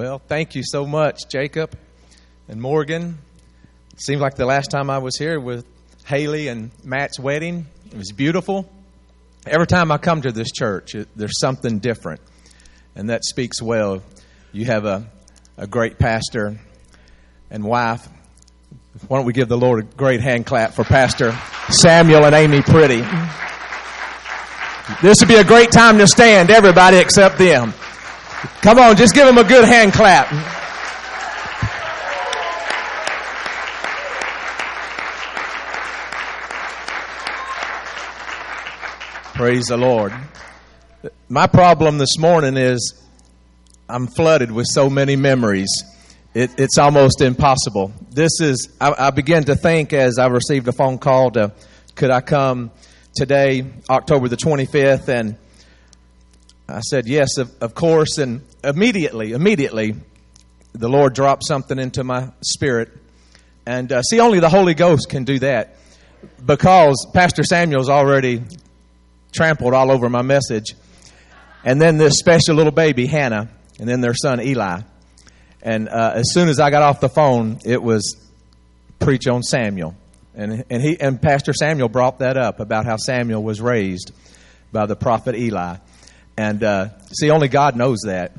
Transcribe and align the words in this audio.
Well, 0.00 0.18
thank 0.18 0.54
you 0.54 0.62
so 0.64 0.86
much, 0.86 1.28
Jacob 1.30 1.76
and 2.48 2.58
Morgan. 2.58 3.18
Seems 3.98 4.22
like 4.22 4.34
the 4.34 4.46
last 4.46 4.70
time 4.70 4.88
I 4.88 4.96
was 4.96 5.18
here 5.18 5.38
with 5.38 5.66
Haley 6.06 6.48
and 6.48 6.70
Matt's 6.82 7.20
wedding. 7.20 7.66
It 7.92 7.98
was 7.98 8.10
beautiful. 8.10 8.66
Every 9.46 9.66
time 9.66 9.92
I 9.92 9.98
come 9.98 10.22
to 10.22 10.32
this 10.32 10.50
church, 10.52 10.94
it, 10.94 11.08
there's 11.14 11.38
something 11.38 11.80
different, 11.80 12.22
and 12.96 13.10
that 13.10 13.26
speaks 13.26 13.60
well. 13.60 14.02
You 14.52 14.64
have 14.64 14.86
a, 14.86 15.04
a 15.58 15.66
great 15.66 15.98
pastor 15.98 16.58
and 17.50 17.62
wife. 17.62 18.08
Why 19.06 19.18
don't 19.18 19.26
we 19.26 19.34
give 19.34 19.50
the 19.50 19.58
Lord 19.58 19.80
a 19.80 19.96
great 19.98 20.22
hand 20.22 20.46
clap 20.46 20.72
for 20.72 20.82
Pastor 20.82 21.38
Samuel 21.68 22.24
and 22.24 22.34
Amy 22.34 22.62
Pretty? 22.62 23.04
This 25.02 25.18
would 25.20 25.28
be 25.28 25.36
a 25.36 25.44
great 25.44 25.70
time 25.70 25.98
to 25.98 26.06
stand, 26.06 26.50
everybody 26.50 26.96
except 26.96 27.36
them. 27.36 27.74
Come 28.62 28.78
on, 28.78 28.96
just 28.96 29.14
give 29.14 29.28
him 29.28 29.36
a 29.36 29.44
good 29.44 29.66
hand 29.66 29.92
clap. 29.92 30.28
Praise 39.34 39.66
the 39.66 39.76
Lord. 39.76 40.12
My 41.28 41.46
problem 41.46 41.98
this 41.98 42.18
morning 42.18 42.56
is 42.56 42.94
I'm 43.88 44.06
flooded 44.06 44.50
with 44.50 44.66
so 44.66 44.88
many 44.88 45.16
memories. 45.16 45.84
It, 46.32 46.50
it's 46.58 46.78
almost 46.78 47.20
impossible. 47.20 47.92
This 48.10 48.40
is, 48.40 48.68
I, 48.80 49.08
I 49.08 49.10
began 49.10 49.44
to 49.44 49.56
think 49.56 49.92
as 49.92 50.18
I 50.18 50.28
received 50.28 50.68
a 50.68 50.72
phone 50.72 50.98
call 50.98 51.30
to, 51.32 51.52
could 51.94 52.10
I 52.10 52.20
come 52.20 52.70
today, 53.14 53.64
October 53.88 54.28
the 54.28 54.36
25th? 54.36 55.08
And 55.08 55.36
I 56.70 56.80
said, 56.80 57.06
yes, 57.06 57.38
of, 57.38 57.52
of 57.60 57.74
course. 57.74 58.18
And 58.18 58.42
immediately, 58.62 59.32
immediately, 59.32 59.94
the 60.72 60.88
Lord 60.88 61.14
dropped 61.14 61.44
something 61.44 61.78
into 61.78 62.04
my 62.04 62.30
spirit. 62.40 62.90
And 63.66 63.92
uh, 63.92 64.02
see, 64.02 64.20
only 64.20 64.40
the 64.40 64.48
Holy 64.48 64.74
Ghost 64.74 65.08
can 65.08 65.24
do 65.24 65.38
that 65.40 65.76
because 66.44 67.06
Pastor 67.12 67.42
Samuel's 67.42 67.88
already 67.88 68.42
trampled 69.32 69.74
all 69.74 69.90
over 69.90 70.08
my 70.08 70.22
message. 70.22 70.74
And 71.64 71.80
then 71.80 71.98
this 71.98 72.18
special 72.18 72.56
little 72.56 72.72
baby, 72.72 73.06
Hannah, 73.06 73.48
and 73.78 73.88
then 73.88 74.00
their 74.00 74.14
son, 74.14 74.40
Eli. 74.40 74.80
And 75.62 75.88
uh, 75.88 76.12
as 76.14 76.32
soon 76.32 76.48
as 76.48 76.58
I 76.58 76.70
got 76.70 76.82
off 76.82 77.00
the 77.00 77.08
phone, 77.08 77.58
it 77.64 77.82
was 77.82 78.16
preach 78.98 79.26
on 79.26 79.42
Samuel. 79.42 79.94
And, 80.34 80.64
and, 80.70 80.82
he, 80.82 80.98
and 80.98 81.20
Pastor 81.20 81.52
Samuel 81.52 81.88
brought 81.88 82.20
that 82.20 82.36
up 82.36 82.60
about 82.60 82.86
how 82.86 82.96
Samuel 82.96 83.42
was 83.42 83.60
raised 83.60 84.12
by 84.72 84.86
the 84.86 84.96
prophet 84.96 85.34
Eli. 85.34 85.76
And 86.40 86.64
uh, 86.64 86.88
see, 87.12 87.30
only 87.30 87.48
God 87.48 87.76
knows 87.76 87.98
that. 88.06 88.32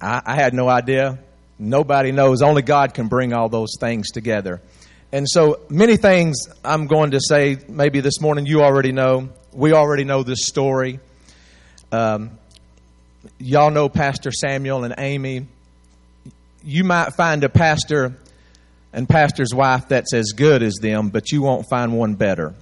I, 0.00 0.22
I 0.24 0.34
had 0.36 0.54
no 0.54 0.68
idea. 0.68 1.18
Nobody 1.58 2.12
knows. 2.12 2.42
Only 2.42 2.62
God 2.62 2.94
can 2.94 3.08
bring 3.08 3.32
all 3.32 3.48
those 3.48 3.74
things 3.80 4.12
together. 4.12 4.62
And 5.10 5.26
so 5.28 5.58
many 5.68 5.96
things 5.96 6.46
I'm 6.64 6.86
going 6.86 7.10
to 7.10 7.18
say 7.20 7.58
maybe 7.68 7.98
this 7.98 8.20
morning 8.20 8.46
you 8.46 8.62
already 8.62 8.92
know. 8.92 9.30
We 9.52 9.72
already 9.72 10.04
know 10.04 10.22
this 10.22 10.46
story. 10.46 11.00
Um, 11.90 12.38
y'all 13.40 13.72
know 13.72 13.88
Pastor 13.88 14.30
Samuel 14.30 14.84
and 14.84 14.94
Amy. 14.96 15.48
You 16.62 16.84
might 16.84 17.14
find 17.16 17.42
a 17.42 17.48
pastor 17.48 18.16
and 18.92 19.08
pastor's 19.08 19.52
wife 19.52 19.88
that's 19.88 20.14
as 20.14 20.26
good 20.36 20.62
as 20.62 20.74
them, 20.74 21.08
but 21.08 21.32
you 21.32 21.42
won't 21.42 21.68
find 21.68 21.98
one 21.98 22.14
better. 22.14 22.54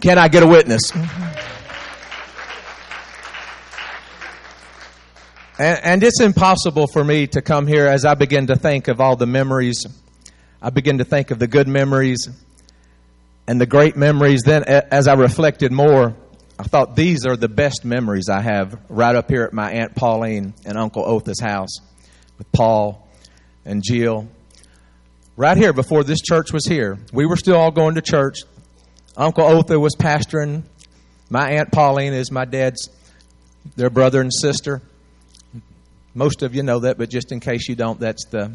Can 0.00 0.18
I 0.18 0.28
get 0.28 0.44
a 0.44 0.46
witness? 0.46 0.92
And, 5.62 5.78
and, 5.84 6.02
it's 6.02 6.20
impossible 6.20 6.88
for 6.88 7.04
me 7.04 7.28
to 7.28 7.40
come 7.40 7.68
here 7.68 7.86
as 7.86 8.04
I 8.04 8.14
begin 8.14 8.48
to 8.48 8.56
think 8.56 8.88
of 8.88 9.00
all 9.00 9.14
the 9.14 9.28
memories. 9.28 9.86
I 10.60 10.70
begin 10.70 10.98
to 10.98 11.04
think 11.04 11.30
of 11.30 11.38
the 11.38 11.46
good 11.46 11.68
memories 11.68 12.28
and 13.46 13.60
the 13.60 13.66
great 13.66 13.96
memories. 13.96 14.40
Then, 14.44 14.64
as 14.64 15.06
I 15.06 15.14
reflected 15.14 15.70
more, 15.70 16.16
I 16.58 16.64
thought 16.64 16.96
these 16.96 17.24
are 17.26 17.36
the 17.36 17.48
best 17.48 17.84
memories 17.84 18.28
I 18.28 18.40
have 18.40 18.76
right 18.88 19.14
up 19.14 19.30
here 19.30 19.44
at 19.44 19.52
my 19.52 19.70
Aunt 19.70 19.94
Pauline 19.94 20.52
and 20.64 20.76
Uncle 20.76 21.04
Otha's 21.04 21.38
house 21.38 21.78
with 22.38 22.50
Paul 22.50 23.08
and 23.64 23.84
Jill. 23.86 24.26
Right 25.36 25.56
here 25.56 25.72
before 25.72 26.02
this 26.02 26.22
church 26.22 26.52
was 26.52 26.66
here, 26.66 26.98
we 27.12 27.24
were 27.24 27.36
still 27.36 27.54
all 27.54 27.70
going 27.70 27.94
to 27.94 28.02
church. 28.02 28.38
Uncle 29.16 29.44
Otha 29.44 29.78
was 29.78 29.94
pastoring. 29.94 30.64
My 31.30 31.52
Aunt 31.52 31.70
Pauline 31.70 32.14
is 32.14 32.32
my 32.32 32.46
dad's, 32.46 32.88
their 33.76 33.90
brother 33.90 34.20
and 34.20 34.32
sister. 34.34 34.82
Most 36.14 36.42
of 36.42 36.54
you 36.54 36.62
know 36.62 36.80
that, 36.80 36.98
but 36.98 37.08
just 37.10 37.32
in 37.32 37.40
case 37.40 37.68
you 37.68 37.74
don't, 37.74 37.98
that's 37.98 38.26
the 38.26 38.54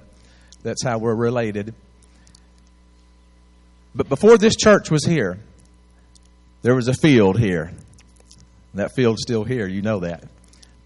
that's 0.63 0.83
how 0.83 0.97
we're 0.97 1.15
related. 1.15 1.73
But 3.95 4.09
before 4.09 4.37
this 4.37 4.55
church 4.55 4.91
was 4.91 5.05
here, 5.05 5.39
there 6.61 6.75
was 6.75 6.87
a 6.87 6.93
field 6.93 7.39
here. 7.39 7.71
That 8.73 8.91
field's 8.95 9.21
still 9.21 9.43
here, 9.43 9.67
you 9.67 9.81
know 9.81 10.01
that. 10.01 10.23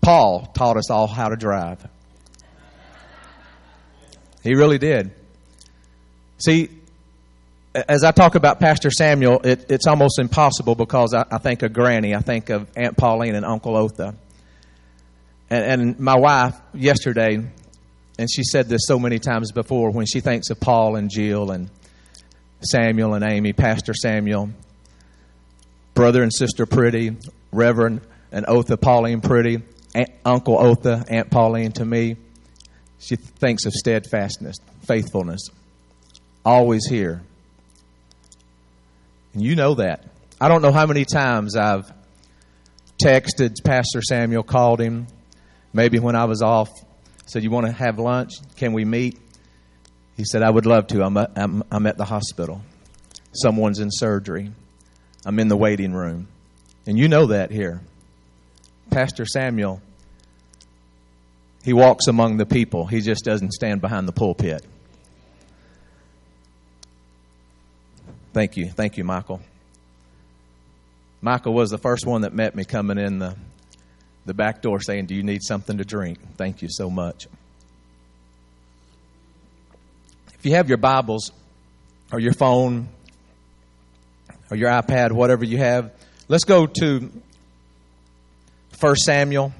Paul 0.01 0.45
taught 0.55 0.77
us 0.77 0.89
all 0.89 1.07
how 1.07 1.29
to 1.29 1.35
drive. 1.35 1.85
He 4.43 4.55
really 4.55 4.77
did. 4.77 5.11
See, 6.37 6.69
as 7.73 8.03
I 8.03 8.11
talk 8.11 8.35
about 8.35 8.59
Pastor 8.59 8.89
Samuel, 8.89 9.41
it, 9.43 9.69
it's 9.69 9.87
almost 9.87 10.19
impossible 10.19 10.75
because 10.75 11.13
I, 11.13 11.25
I, 11.31 11.37
think 11.37 11.61
of 11.63 11.73
Granny, 11.73 12.15
I 12.15 12.19
think 12.19 12.49
of 12.49 12.67
Aunt 12.75 12.97
Pauline 12.97 13.35
and 13.35 13.45
Uncle 13.45 13.75
Otha. 13.75 14.15
And, 15.51 15.81
and 15.81 16.00
my 16.00 16.17
wife 16.17 16.56
yesterday, 16.73 17.35
and 18.17 18.29
she 18.31 18.44
said 18.44 18.69
this 18.69 18.84
so 18.85 18.97
many 18.97 19.19
times 19.19 19.51
before, 19.51 19.91
when 19.91 20.06
she 20.06 20.22
thinks 20.22 20.50
of 20.50 20.62
Paul 20.62 20.95
and 20.95 21.12
Jill 21.12 21.51
and 21.51 21.69
Samuel 22.62 23.16
and 23.16 23.23
Amy, 23.23 23.51
Pastor 23.51 23.94
Samuel, 23.94 24.50
brother 25.94 26.23
and 26.23 26.34
sister 26.34 26.66
Pretty, 26.66 27.17
Reverend 27.51 28.00
and 28.31 28.45
Otha 28.47 28.78
Pauline 28.78 29.19
Pretty, 29.19 29.61
Aunt, 29.94 30.09
Uncle 30.23 30.57
Otha, 30.57 31.03
Aunt 31.09 31.29
Pauline 31.29 31.73
to 31.73 31.84
me. 31.85 32.16
She 33.00 33.17
thinks 33.17 33.66
of 33.66 33.73
steadfastness, 33.73 34.56
faithfulness, 34.88 35.50
always 36.45 36.85
here. 36.88 37.23
And 39.34 39.44
you 39.44 39.57
know 39.57 39.75
that. 39.75 40.06
I 40.40 40.47
don't 40.47 40.61
know 40.61 40.72
how 40.72 40.85
many 40.85 41.03
times 41.03 41.57
I've 41.57 41.91
texted 43.03 43.61
Pastor 43.66 44.01
Samuel, 44.01 44.44
called 44.44 44.79
him, 44.79 45.07
Maybe 45.73 45.99
when 45.99 46.15
I 46.15 46.25
was 46.25 46.41
off, 46.41 46.69
said, 47.25 47.43
You 47.43 47.51
want 47.51 47.67
to 47.67 47.71
have 47.71 47.99
lunch? 47.99 48.33
Can 48.57 48.73
we 48.73 48.85
meet? 48.85 49.17
He 50.17 50.25
said, 50.25 50.43
I 50.43 50.49
would 50.49 50.65
love 50.65 50.87
to. 50.87 51.03
I'm, 51.03 51.17
I'm, 51.17 51.63
I'm 51.71 51.87
at 51.87 51.97
the 51.97 52.05
hospital. 52.05 52.61
Someone's 53.33 53.79
in 53.79 53.89
surgery. 53.91 54.51
I'm 55.25 55.39
in 55.39 55.47
the 55.47 55.57
waiting 55.57 55.93
room. 55.93 56.27
And 56.85 56.97
you 56.97 57.07
know 57.07 57.27
that 57.27 57.51
here. 57.51 57.81
Pastor 58.89 59.25
Samuel, 59.25 59.81
he 61.63 61.73
walks 61.73 62.07
among 62.07 62.37
the 62.37 62.45
people, 62.45 62.87
he 62.87 63.01
just 63.01 63.23
doesn't 63.23 63.53
stand 63.53 63.79
behind 63.81 64.07
the 64.07 64.11
pulpit. 64.11 64.65
Thank 68.33 68.57
you. 68.57 68.69
Thank 68.69 68.97
you, 68.97 69.03
Michael. 69.03 69.41
Michael 71.21 71.53
was 71.53 71.69
the 71.69 71.77
first 71.77 72.05
one 72.05 72.21
that 72.21 72.33
met 72.33 72.55
me 72.55 72.63
coming 72.63 72.97
in 72.97 73.19
the 73.19 73.35
the 74.31 74.35
back 74.35 74.61
door 74.61 74.79
saying, 74.79 75.07
Do 75.07 75.13
you 75.13 75.23
need 75.23 75.43
something 75.43 75.77
to 75.77 75.83
drink? 75.83 76.17
Thank 76.37 76.61
you 76.61 76.69
so 76.71 76.89
much. 76.89 77.27
If 80.33 80.45
you 80.45 80.53
have 80.53 80.69
your 80.69 80.78
Bibles 80.78 81.33
or 82.13 82.19
your 82.22 82.31
phone 82.31 82.87
or 84.49 84.55
your 84.55 84.69
iPad, 84.69 85.11
whatever 85.11 85.43
you 85.43 85.57
have, 85.57 85.91
let's 86.29 86.45
go 86.45 86.66
to 86.66 87.11
1 88.79 88.95
Samuel. 88.95 89.51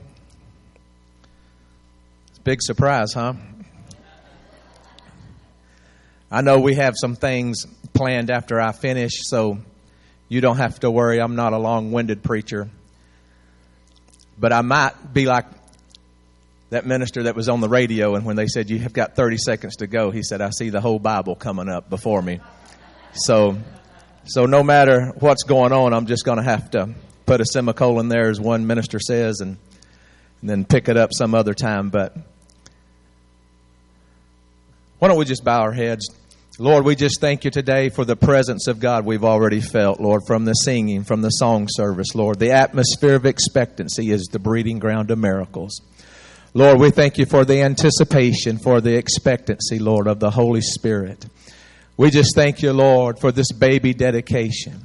It's 2.30 2.40
a 2.40 2.42
big 2.44 2.62
surprise, 2.62 3.12
huh? 3.12 3.34
I 6.32 6.40
know 6.44 6.62
we 6.62 6.76
have 6.76 6.94
some 6.96 7.18
things 7.18 7.66
planned 7.92 8.32
after 8.32 8.62
I 8.62 8.72
finish, 8.72 9.24
so 9.24 9.58
you 10.30 10.40
don't 10.40 10.58
have 10.58 10.80
to 10.80 10.90
worry. 10.90 11.20
I'm 11.20 11.36
not 11.36 11.52
a 11.52 11.58
long 11.58 11.92
winded 11.92 12.24
preacher. 12.24 12.70
But 14.40 14.54
I 14.54 14.62
might 14.62 15.14
be 15.14 15.26
like 15.26 15.46
that 16.72 16.86
minister 16.86 17.24
that 17.24 17.36
was 17.36 17.50
on 17.50 17.60
the 17.60 17.70
radio, 17.70 18.16
and 18.16 18.26
when 18.26 18.36
they 18.36 18.48
said, 18.48 18.70
You 18.70 18.80
have 18.80 18.94
got 18.94 19.16
30 19.16 19.38
seconds 19.38 19.76
to 19.78 19.88
go, 19.88 20.10
he 20.10 20.24
said, 20.24 20.42
I 20.42 20.50
see 20.50 20.70
the 20.70 20.82
whole 20.82 21.00
Bible 21.00 21.36
coming 21.36 21.70
up 21.70 21.90
before 21.90 22.22
me. 22.22 22.40
So, 23.14 23.58
so 24.24 24.46
no 24.46 24.64
matter 24.64 25.12
what's 25.20 25.44
going 25.44 25.74
on, 25.74 25.94
I'm 25.94 26.06
just 26.06 26.24
going 26.24 26.38
to 26.38 26.44
have 26.44 26.72
to 26.72 26.90
put 27.26 27.42
a 27.42 27.46
semicolon 27.46 28.08
there, 28.08 28.30
as 28.30 28.40
one 28.40 28.68
minister 28.68 29.00
says, 29.00 29.42
and, 29.42 29.58
and 30.42 30.50
then 30.50 30.66
pick 30.66 30.88
it 30.88 30.98
up 30.98 31.12
some 31.14 31.36
other 31.36 31.54
time. 31.54 31.90
But 31.90 32.16
why 35.00 35.10
don't 35.10 35.18
we 35.18 35.26
just 35.26 35.44
bow 35.44 35.62
our 35.62 35.74
heads? 35.74 36.08
Lord, 36.62 36.86
we 36.86 36.96
just 36.96 37.20
thank 37.20 37.44
you 37.44 37.50
today 37.50 37.90
for 37.90 38.06
the 38.06 38.16
presence 38.16 38.68
of 38.68 38.80
God 38.80 39.04
we've 39.04 39.24
already 39.24 39.62
felt, 39.62 40.00
Lord, 40.00 40.22
from 40.28 40.46
the 40.46 40.54
singing, 40.54 41.04
from 41.04 41.24
the 41.24 41.32
song 41.32 41.66
service, 41.68 42.14
Lord. 42.14 42.38
The 42.38 42.52
atmosphere 42.52 43.16
of 43.16 43.26
expectancy 43.26 44.12
is 44.12 44.26
the 44.26 44.38
breeding 44.38 44.78
ground 44.78 45.10
of 45.10 45.18
miracles. 45.18 45.82
Lord, 46.54 46.80
we 46.80 46.92
thank 46.92 47.18
you 47.18 47.26
for 47.26 47.46
the 47.46 47.64
anticipation, 47.64 48.60
for 48.60 48.80
the 48.80 48.96
expectancy, 48.96 49.80
Lord, 49.80 50.06
of 50.06 50.20
the 50.20 50.30
Holy 50.30 50.62
Spirit. 50.62 51.26
We 51.98 52.12
just 52.12 52.36
thank 52.36 52.62
you, 52.62 52.74
Lord, 52.74 53.18
for 53.18 53.32
this 53.32 53.52
baby 53.52 53.96
dedication. 53.96 54.82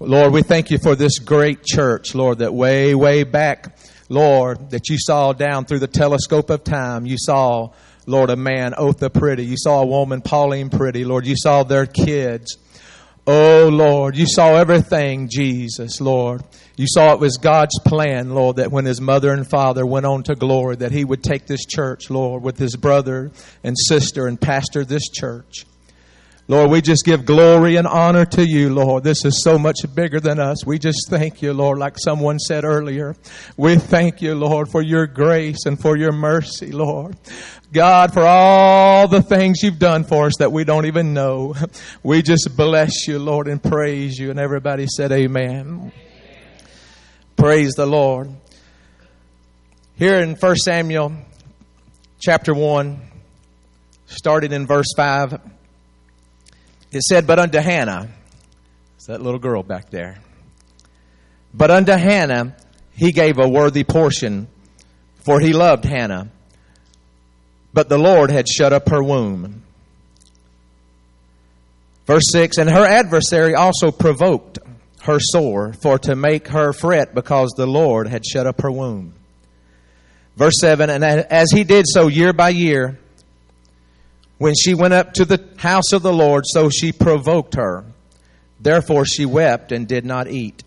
Lord, 0.00 0.32
we 0.32 0.40
thank 0.40 0.70
you 0.70 0.78
for 0.78 0.96
this 0.96 1.18
great 1.18 1.62
church, 1.62 2.14
Lord, 2.14 2.38
that 2.38 2.54
way, 2.54 2.94
way 2.94 3.24
back, 3.24 3.76
Lord, 4.08 4.70
that 4.70 4.88
you 4.88 4.96
saw 4.98 5.34
down 5.34 5.66
through 5.66 5.80
the 5.80 5.88
telescope 5.88 6.48
of 6.48 6.64
time. 6.64 7.04
You 7.04 7.18
saw, 7.18 7.68
Lord, 8.06 8.30
a 8.30 8.36
man, 8.36 8.74
Otha 8.76 9.10
Pretty. 9.10 9.44
You 9.44 9.56
saw 9.56 9.82
a 9.82 9.86
woman, 9.86 10.22
Pauline 10.22 10.70
Pretty. 10.70 11.04
Lord, 11.04 11.26
you 11.26 11.36
saw 11.36 11.62
their 11.62 11.86
kids. 11.86 12.58
Oh, 13.26 13.68
Lord, 13.72 14.16
you 14.16 14.26
saw 14.26 14.56
everything, 14.56 15.28
Jesus, 15.30 16.00
Lord. 16.00 16.42
You 16.76 16.86
saw 16.88 17.12
it 17.12 17.20
was 17.20 17.36
God's 17.36 17.78
plan, 17.84 18.30
Lord, 18.30 18.56
that 18.56 18.72
when 18.72 18.84
his 18.84 19.00
mother 19.00 19.32
and 19.32 19.48
father 19.48 19.86
went 19.86 20.06
on 20.06 20.24
to 20.24 20.34
glory, 20.34 20.76
that 20.76 20.90
he 20.90 21.04
would 21.04 21.22
take 21.22 21.46
this 21.46 21.64
church, 21.64 22.10
Lord, 22.10 22.42
with 22.42 22.58
his 22.58 22.74
brother 22.74 23.30
and 23.62 23.76
sister 23.78 24.26
and 24.26 24.40
pastor 24.40 24.84
this 24.84 25.08
church. 25.08 25.66
Lord, 26.52 26.70
we 26.70 26.82
just 26.82 27.06
give 27.06 27.24
glory 27.24 27.76
and 27.76 27.86
honor 27.86 28.26
to 28.26 28.46
you, 28.46 28.74
Lord. 28.74 29.04
This 29.04 29.24
is 29.24 29.42
so 29.42 29.58
much 29.58 29.86
bigger 29.94 30.20
than 30.20 30.38
us. 30.38 30.66
We 30.66 30.78
just 30.78 31.08
thank 31.08 31.40
you, 31.40 31.54
Lord, 31.54 31.78
like 31.78 31.98
someone 31.98 32.38
said 32.38 32.62
earlier. 32.62 33.16
We 33.56 33.76
thank 33.76 34.20
you, 34.20 34.34
Lord, 34.34 34.68
for 34.68 34.82
your 34.82 35.06
grace 35.06 35.64
and 35.64 35.80
for 35.80 35.96
your 35.96 36.12
mercy, 36.12 36.70
Lord. 36.70 37.16
God, 37.72 38.12
for 38.12 38.26
all 38.26 39.08
the 39.08 39.22
things 39.22 39.62
you've 39.62 39.78
done 39.78 40.04
for 40.04 40.26
us 40.26 40.34
that 40.40 40.52
we 40.52 40.64
don't 40.64 40.84
even 40.84 41.14
know. 41.14 41.54
We 42.02 42.20
just 42.20 42.54
bless 42.54 43.08
you, 43.08 43.18
Lord, 43.18 43.48
and 43.48 43.62
praise 43.62 44.18
you. 44.18 44.28
And 44.28 44.38
everybody 44.38 44.86
said, 44.86 45.10
Amen. 45.10 45.90
Praise 47.34 47.72
the 47.72 47.86
Lord. 47.86 48.30
Here 49.96 50.20
in 50.20 50.34
1 50.34 50.56
Samuel 50.56 51.14
chapter 52.20 52.52
1, 52.52 53.00
starting 54.04 54.52
in 54.52 54.66
verse 54.66 54.92
5, 54.94 55.51
it 56.92 57.02
said, 57.02 57.26
But 57.26 57.38
unto 57.38 57.58
Hannah, 57.58 58.08
it's 58.96 59.06
that 59.06 59.22
little 59.22 59.40
girl 59.40 59.62
back 59.62 59.90
there. 59.90 60.18
But 61.54 61.70
unto 61.70 61.92
Hannah 61.92 62.56
he 62.92 63.12
gave 63.12 63.38
a 63.38 63.48
worthy 63.48 63.84
portion, 63.84 64.48
for 65.24 65.40
he 65.40 65.52
loved 65.52 65.84
Hannah. 65.84 66.30
But 67.74 67.88
the 67.88 67.98
Lord 67.98 68.30
had 68.30 68.46
shut 68.48 68.72
up 68.72 68.90
her 68.90 69.02
womb. 69.02 69.62
Verse 72.06 72.24
6 72.32 72.58
And 72.58 72.68
her 72.68 72.84
adversary 72.84 73.54
also 73.54 73.90
provoked 73.90 74.58
her 75.02 75.18
sore, 75.18 75.72
for 75.72 75.98
to 75.98 76.14
make 76.14 76.48
her 76.48 76.72
fret, 76.72 77.14
because 77.14 77.50
the 77.56 77.66
Lord 77.66 78.06
had 78.06 78.24
shut 78.24 78.46
up 78.46 78.60
her 78.60 78.70
womb. 78.70 79.14
Verse 80.36 80.54
7 80.60 80.90
And 80.90 81.04
as 81.04 81.50
he 81.50 81.64
did 81.64 81.86
so 81.88 82.08
year 82.08 82.32
by 82.32 82.50
year, 82.50 82.98
when 84.42 84.54
she 84.56 84.74
went 84.74 84.92
up 84.92 85.12
to 85.12 85.24
the 85.24 85.40
house 85.56 85.92
of 85.92 86.02
the 86.02 86.12
Lord, 86.12 86.42
so 86.48 86.68
she 86.68 86.90
provoked 86.90 87.54
her. 87.54 87.84
Therefore 88.58 89.04
she 89.04 89.24
wept 89.24 89.70
and 89.70 89.86
did 89.86 90.04
not 90.04 90.26
eat. 90.26 90.64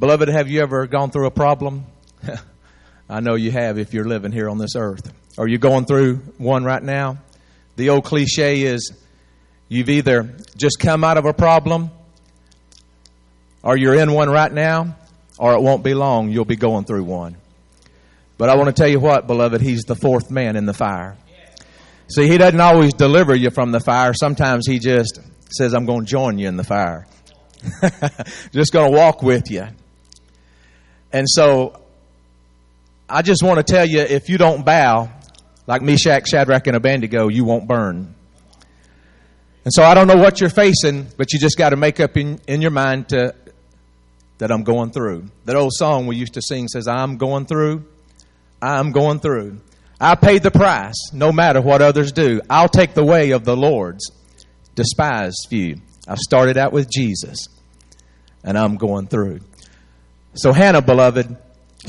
Beloved, 0.00 0.26
have 0.26 0.48
you 0.48 0.62
ever 0.62 0.88
gone 0.88 1.12
through 1.12 1.28
a 1.28 1.30
problem? 1.30 1.86
I 3.08 3.20
know 3.20 3.36
you 3.36 3.52
have 3.52 3.78
if 3.78 3.94
you're 3.94 4.04
living 4.04 4.32
here 4.32 4.50
on 4.50 4.58
this 4.58 4.74
earth. 4.74 5.12
Are 5.38 5.46
you 5.46 5.58
going 5.58 5.84
through 5.84 6.16
one 6.38 6.64
right 6.64 6.82
now? 6.82 7.18
The 7.76 7.90
old 7.90 8.02
cliche 8.02 8.62
is 8.62 8.92
you've 9.68 9.90
either 9.90 10.34
just 10.56 10.80
come 10.80 11.04
out 11.04 11.18
of 11.18 11.24
a 11.24 11.32
problem, 11.32 11.92
or 13.62 13.76
you're 13.76 13.94
in 13.94 14.12
one 14.12 14.28
right 14.28 14.52
now, 14.52 14.96
or 15.38 15.54
it 15.54 15.60
won't 15.60 15.84
be 15.84 15.94
long, 15.94 16.30
you'll 16.30 16.44
be 16.44 16.56
going 16.56 16.84
through 16.84 17.04
one. 17.04 17.36
But 18.38 18.48
I 18.48 18.56
want 18.56 18.74
to 18.74 18.82
tell 18.82 18.90
you 18.90 18.98
what, 18.98 19.28
beloved, 19.28 19.60
he's 19.60 19.84
the 19.84 19.94
fourth 19.94 20.32
man 20.32 20.56
in 20.56 20.66
the 20.66 20.74
fire. 20.74 21.16
See, 22.08 22.26
he 22.26 22.38
doesn't 22.38 22.60
always 22.60 22.94
deliver 22.94 23.34
you 23.34 23.50
from 23.50 23.70
the 23.70 23.80
fire. 23.80 24.14
Sometimes 24.14 24.66
he 24.66 24.78
just 24.78 25.20
says, 25.50 25.74
I'm 25.74 25.84
going 25.84 26.00
to 26.00 26.06
join 26.06 26.38
you 26.38 26.48
in 26.48 26.56
the 26.56 26.64
fire. 26.64 27.06
just 28.52 28.72
going 28.72 28.92
to 28.92 28.96
walk 28.96 29.22
with 29.22 29.50
you. 29.50 29.66
And 31.12 31.26
so, 31.28 31.80
I 33.08 33.22
just 33.22 33.42
want 33.42 33.58
to 33.58 33.62
tell 33.62 33.86
you, 33.86 34.00
if 34.00 34.28
you 34.28 34.36
don't 34.38 34.64
bow, 34.64 35.10
like 35.66 35.82
Meshach, 35.82 36.28
Shadrach, 36.28 36.66
and 36.66 36.76
Abednego, 36.76 37.28
you 37.28 37.44
won't 37.44 37.66
burn. 37.66 38.14
And 39.64 39.72
so 39.74 39.82
I 39.82 39.94
don't 39.94 40.06
know 40.06 40.16
what 40.16 40.40
you're 40.40 40.50
facing, 40.50 41.06
but 41.16 41.32
you 41.32 41.38
just 41.38 41.58
got 41.58 41.70
to 41.70 41.76
make 41.76 42.00
up 42.00 42.16
in, 42.16 42.40
in 42.46 42.62
your 42.62 42.70
mind 42.70 43.10
to, 43.10 43.34
that 44.38 44.50
I'm 44.50 44.62
going 44.62 44.92
through. 44.92 45.28
That 45.44 45.56
old 45.56 45.72
song 45.74 46.06
we 46.06 46.16
used 46.16 46.34
to 46.34 46.42
sing 46.42 46.68
says, 46.68 46.88
I'm 46.88 47.16
going 47.16 47.44
through, 47.44 47.84
I'm 48.62 48.92
going 48.92 49.20
through. 49.20 49.60
I 50.00 50.14
paid 50.14 50.42
the 50.42 50.50
price, 50.50 51.12
no 51.12 51.32
matter 51.32 51.60
what 51.60 51.82
others 51.82 52.12
do. 52.12 52.40
I'll 52.48 52.68
take 52.68 52.94
the 52.94 53.04
way 53.04 53.32
of 53.32 53.44
the 53.44 53.56
Lord's 53.56 54.10
despised 54.74 55.46
few. 55.50 55.80
I 56.06 56.14
started 56.14 56.56
out 56.56 56.72
with 56.72 56.88
Jesus, 56.88 57.48
and 58.44 58.56
I'm 58.56 58.76
going 58.76 59.08
through. 59.08 59.40
So, 60.34 60.52
Hannah, 60.52 60.82
beloved, 60.82 61.36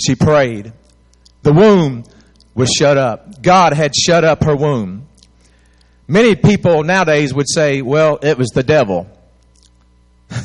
she 0.03 0.15
prayed. 0.15 0.73
The 1.43 1.53
womb 1.53 2.03
was 2.55 2.69
shut 2.71 2.97
up. 2.97 3.41
God 3.43 3.73
had 3.73 3.95
shut 3.95 4.23
up 4.23 4.43
her 4.43 4.55
womb. 4.55 5.07
Many 6.07 6.35
people 6.35 6.83
nowadays 6.83 7.31
would 7.33 7.47
say, 7.47 7.83
well, 7.83 8.17
it 8.23 8.37
was 8.37 8.49
the 8.49 8.63
devil. 8.63 9.07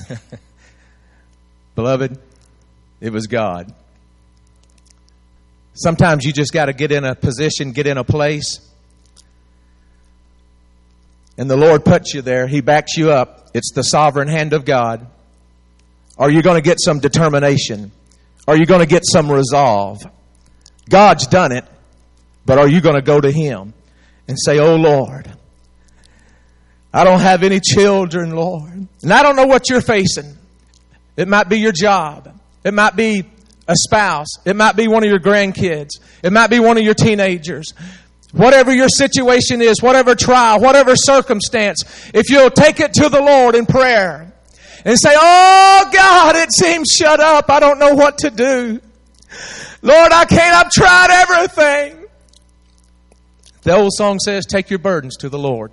beloved, 1.75 2.19
it 3.01 3.11
was 3.11 3.27
God. 3.27 3.75
Sometimes 5.75 6.25
you 6.25 6.33
just 6.33 6.53
got 6.53 6.67
to 6.67 6.73
get 6.73 6.93
in 6.93 7.05
a 7.05 7.15
position, 7.15 7.73
get 7.73 7.87
in 7.87 7.99
a 7.99 8.05
place. 8.05 8.61
And 11.37 11.51
the 11.51 11.57
Lord 11.57 11.85
puts 11.85 12.15
you 12.15 12.23
there. 12.23 12.47
He 12.47 12.61
backs 12.61 12.97
you 12.97 13.11
up. 13.11 13.51
It's 13.55 13.73
the 13.75 13.83
sovereign 13.83 14.29
hand 14.29 14.53
of 14.53 14.65
God. 14.65 15.07
Are 16.17 16.31
you 16.31 16.43
going 16.43 16.57
to 16.57 16.63
get 16.63 16.79
some 16.81 17.01
determination? 17.01 17.91
Are 18.47 18.57
you 18.57 18.67
going 18.67 18.81
to 18.81 18.87
get 18.87 19.03
some 19.05 19.31
resolve? 19.31 20.01
God's 20.89 21.27
done 21.27 21.51
it, 21.51 21.65
but 22.47 22.59
are 22.59 22.69
you 22.69 22.81
going 22.81 22.95
to 22.95 23.03
go 23.03 23.21
to 23.21 23.31
Him 23.31 23.75
and 24.29 24.39
say, 24.39 24.59
Oh 24.59 24.77
Lord, 24.77 25.33
I 26.93 27.03
don't 27.03 27.21
have 27.21 27.43
any 27.43 27.59
children, 27.59 28.37
Lord. 28.37 28.87
And 29.03 29.13
I 29.13 29.23
don't 29.23 29.35
know 29.35 29.47
what 29.47 29.69
you're 29.69 29.81
facing. 29.81 30.37
It 31.17 31.27
might 31.27 31.49
be 31.49 31.59
your 31.59 31.73
job. 31.73 32.39
It 32.63 32.75
might 32.75 32.95
be 32.95 33.25
a 33.67 33.75
spouse. 33.75 34.29
It 34.45 34.57
might 34.57 34.77
be 34.77 34.89
one 34.89 35.05
of 35.05 35.11
your 35.11 35.21
grandkids. 35.21 36.01
It 36.23 36.33
might 36.33 36.49
be 36.49 36.61
one 36.61 36.77
of 36.77 36.85
your 36.85 36.95
teenagers. 36.95 37.73
Whatever 38.33 38.75
your 38.75 38.89
situation 38.89 39.63
is, 39.63 39.81
whatever 39.81 40.15
trial, 40.15 40.61
whatever 40.61 40.97
circumstance, 40.97 42.11
if 42.13 42.31
you'll 42.31 42.51
take 42.51 42.81
it 42.81 42.93
to 42.95 43.09
the 43.09 43.21
Lord 43.21 43.55
in 43.55 43.65
prayer 43.65 44.33
and 44.85 44.99
say, 44.99 45.15
Oh 45.15 45.91
God, 45.93 46.37
it 46.37 46.53
seems 46.53 46.89
shut 46.89 47.21
up. 47.21 47.49
I 47.49 47.61
don't 47.61 47.79
know 47.79 47.95
what 47.95 48.19
to 48.19 48.31
do. 48.31 48.81
Lord, 49.83 50.13
I 50.13 50.25
can't. 50.25 50.55
I've 50.55 50.71
tried 50.71 51.11
everything. 51.11 52.07
The 53.63 53.77
old 53.77 53.93
song 53.95 54.19
says, 54.19 54.47
Take 54.47 54.69
your 54.69 54.79
burdens 54.79 55.17
to 55.19 55.29
the 55.29 55.39
Lord 55.39 55.73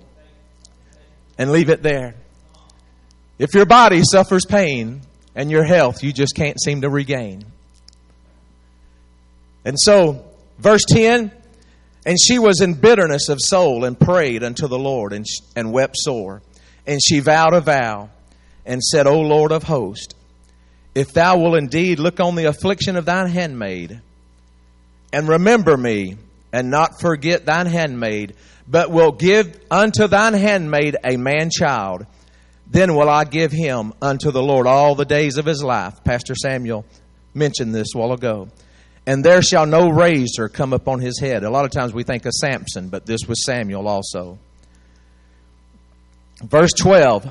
and 1.38 1.50
leave 1.50 1.68
it 1.68 1.82
there. 1.82 2.14
If 3.38 3.54
your 3.54 3.66
body 3.66 4.02
suffers 4.04 4.46
pain 4.46 5.02
and 5.34 5.50
your 5.50 5.64
health 5.64 6.04
you 6.04 6.12
just 6.12 6.34
can't 6.36 6.60
seem 6.62 6.82
to 6.82 6.90
regain, 6.90 7.44
and 9.64 9.76
so, 9.78 10.24
verse 10.58 10.84
10 10.88 11.30
And 12.04 12.18
she 12.20 12.38
was 12.38 12.60
in 12.60 12.74
bitterness 12.74 13.28
of 13.28 13.38
soul 13.40 13.84
and 13.84 13.98
prayed 13.98 14.42
unto 14.42 14.66
the 14.66 14.78
Lord 14.78 15.12
and, 15.12 15.24
and 15.54 15.72
wept 15.72 15.96
sore. 15.96 16.42
And 16.86 17.00
she 17.02 17.20
vowed 17.20 17.54
a 17.54 17.60
vow 17.60 18.10
and 18.66 18.82
said, 18.82 19.06
O 19.06 19.20
Lord 19.20 19.52
of 19.52 19.62
hosts, 19.62 20.14
if 20.94 21.12
thou 21.12 21.38
will 21.38 21.54
indeed 21.54 21.98
look 21.98 22.20
on 22.20 22.34
the 22.34 22.46
affliction 22.46 22.96
of 22.96 23.04
thine 23.04 23.28
handmaid 23.28 24.00
and 25.12 25.28
remember 25.28 25.76
me 25.76 26.16
and 26.52 26.70
not 26.70 27.00
forget 27.00 27.46
thine 27.46 27.66
handmaid, 27.66 28.34
but 28.68 28.90
will 28.90 29.12
give 29.12 29.58
unto 29.70 30.06
thine 30.06 30.34
handmaid 30.34 30.96
a 31.02 31.16
man 31.16 31.50
child, 31.50 32.04
then 32.66 32.94
will 32.94 33.08
I 33.08 33.24
give 33.24 33.52
him 33.52 33.92
unto 34.02 34.30
the 34.30 34.42
Lord 34.42 34.66
all 34.66 34.94
the 34.94 35.04
days 35.04 35.38
of 35.38 35.46
his 35.46 35.62
life. 35.62 36.04
Pastor 36.04 36.34
Samuel 36.34 36.84
mentioned 37.32 37.74
this 37.74 37.94
a 37.94 37.98
while 37.98 38.12
ago 38.12 38.48
and 39.06 39.24
there 39.24 39.42
shall 39.42 39.66
no 39.66 39.88
razor 39.88 40.48
come 40.48 40.72
upon 40.72 41.00
his 41.00 41.18
head. 41.18 41.42
A 41.42 41.50
lot 41.50 41.64
of 41.64 41.70
times 41.70 41.92
we 41.92 42.04
think 42.04 42.24
of 42.24 42.32
Samson, 42.32 42.88
but 42.88 43.04
this 43.06 43.20
was 43.26 43.44
Samuel 43.44 43.88
also. 43.88 44.38
Verse 46.42 46.72
12. 46.72 47.28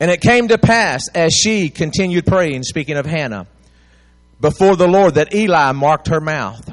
And 0.00 0.10
it 0.10 0.20
came 0.20 0.48
to 0.48 0.58
pass 0.58 1.08
as 1.14 1.32
she 1.32 1.70
continued 1.70 2.26
praying, 2.26 2.62
speaking 2.62 2.96
of 2.96 3.06
Hannah, 3.06 3.46
before 4.40 4.76
the 4.76 4.86
Lord, 4.86 5.14
that 5.14 5.34
Eli 5.34 5.72
marked 5.72 6.08
her 6.08 6.20
mouth. 6.20 6.72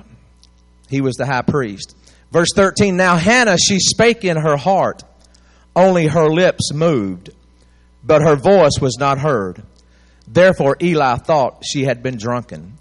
He 0.90 1.02
was 1.02 1.16
the 1.16 1.26
high 1.26 1.42
priest. 1.42 1.96
Verse 2.32 2.50
13. 2.56 2.96
Now 2.96 3.18
Hannah, 3.18 3.58
she 3.58 3.80
spake 3.80 4.24
in 4.24 4.38
her 4.38 4.58
heart, 4.58 5.04
only 5.76 6.08
her 6.08 6.30
lips 6.30 6.72
moved, 6.74 7.32
but 8.04 8.22
her 8.22 8.36
voice 8.36 8.80
was 8.80 8.98
not 9.00 9.20
heard. 9.20 9.64
Therefore 10.28 10.78
Eli 10.82 11.18
thought 11.18 11.64
she 11.66 11.84
had 11.84 12.04
been 12.04 12.18
drunken. 12.18 12.75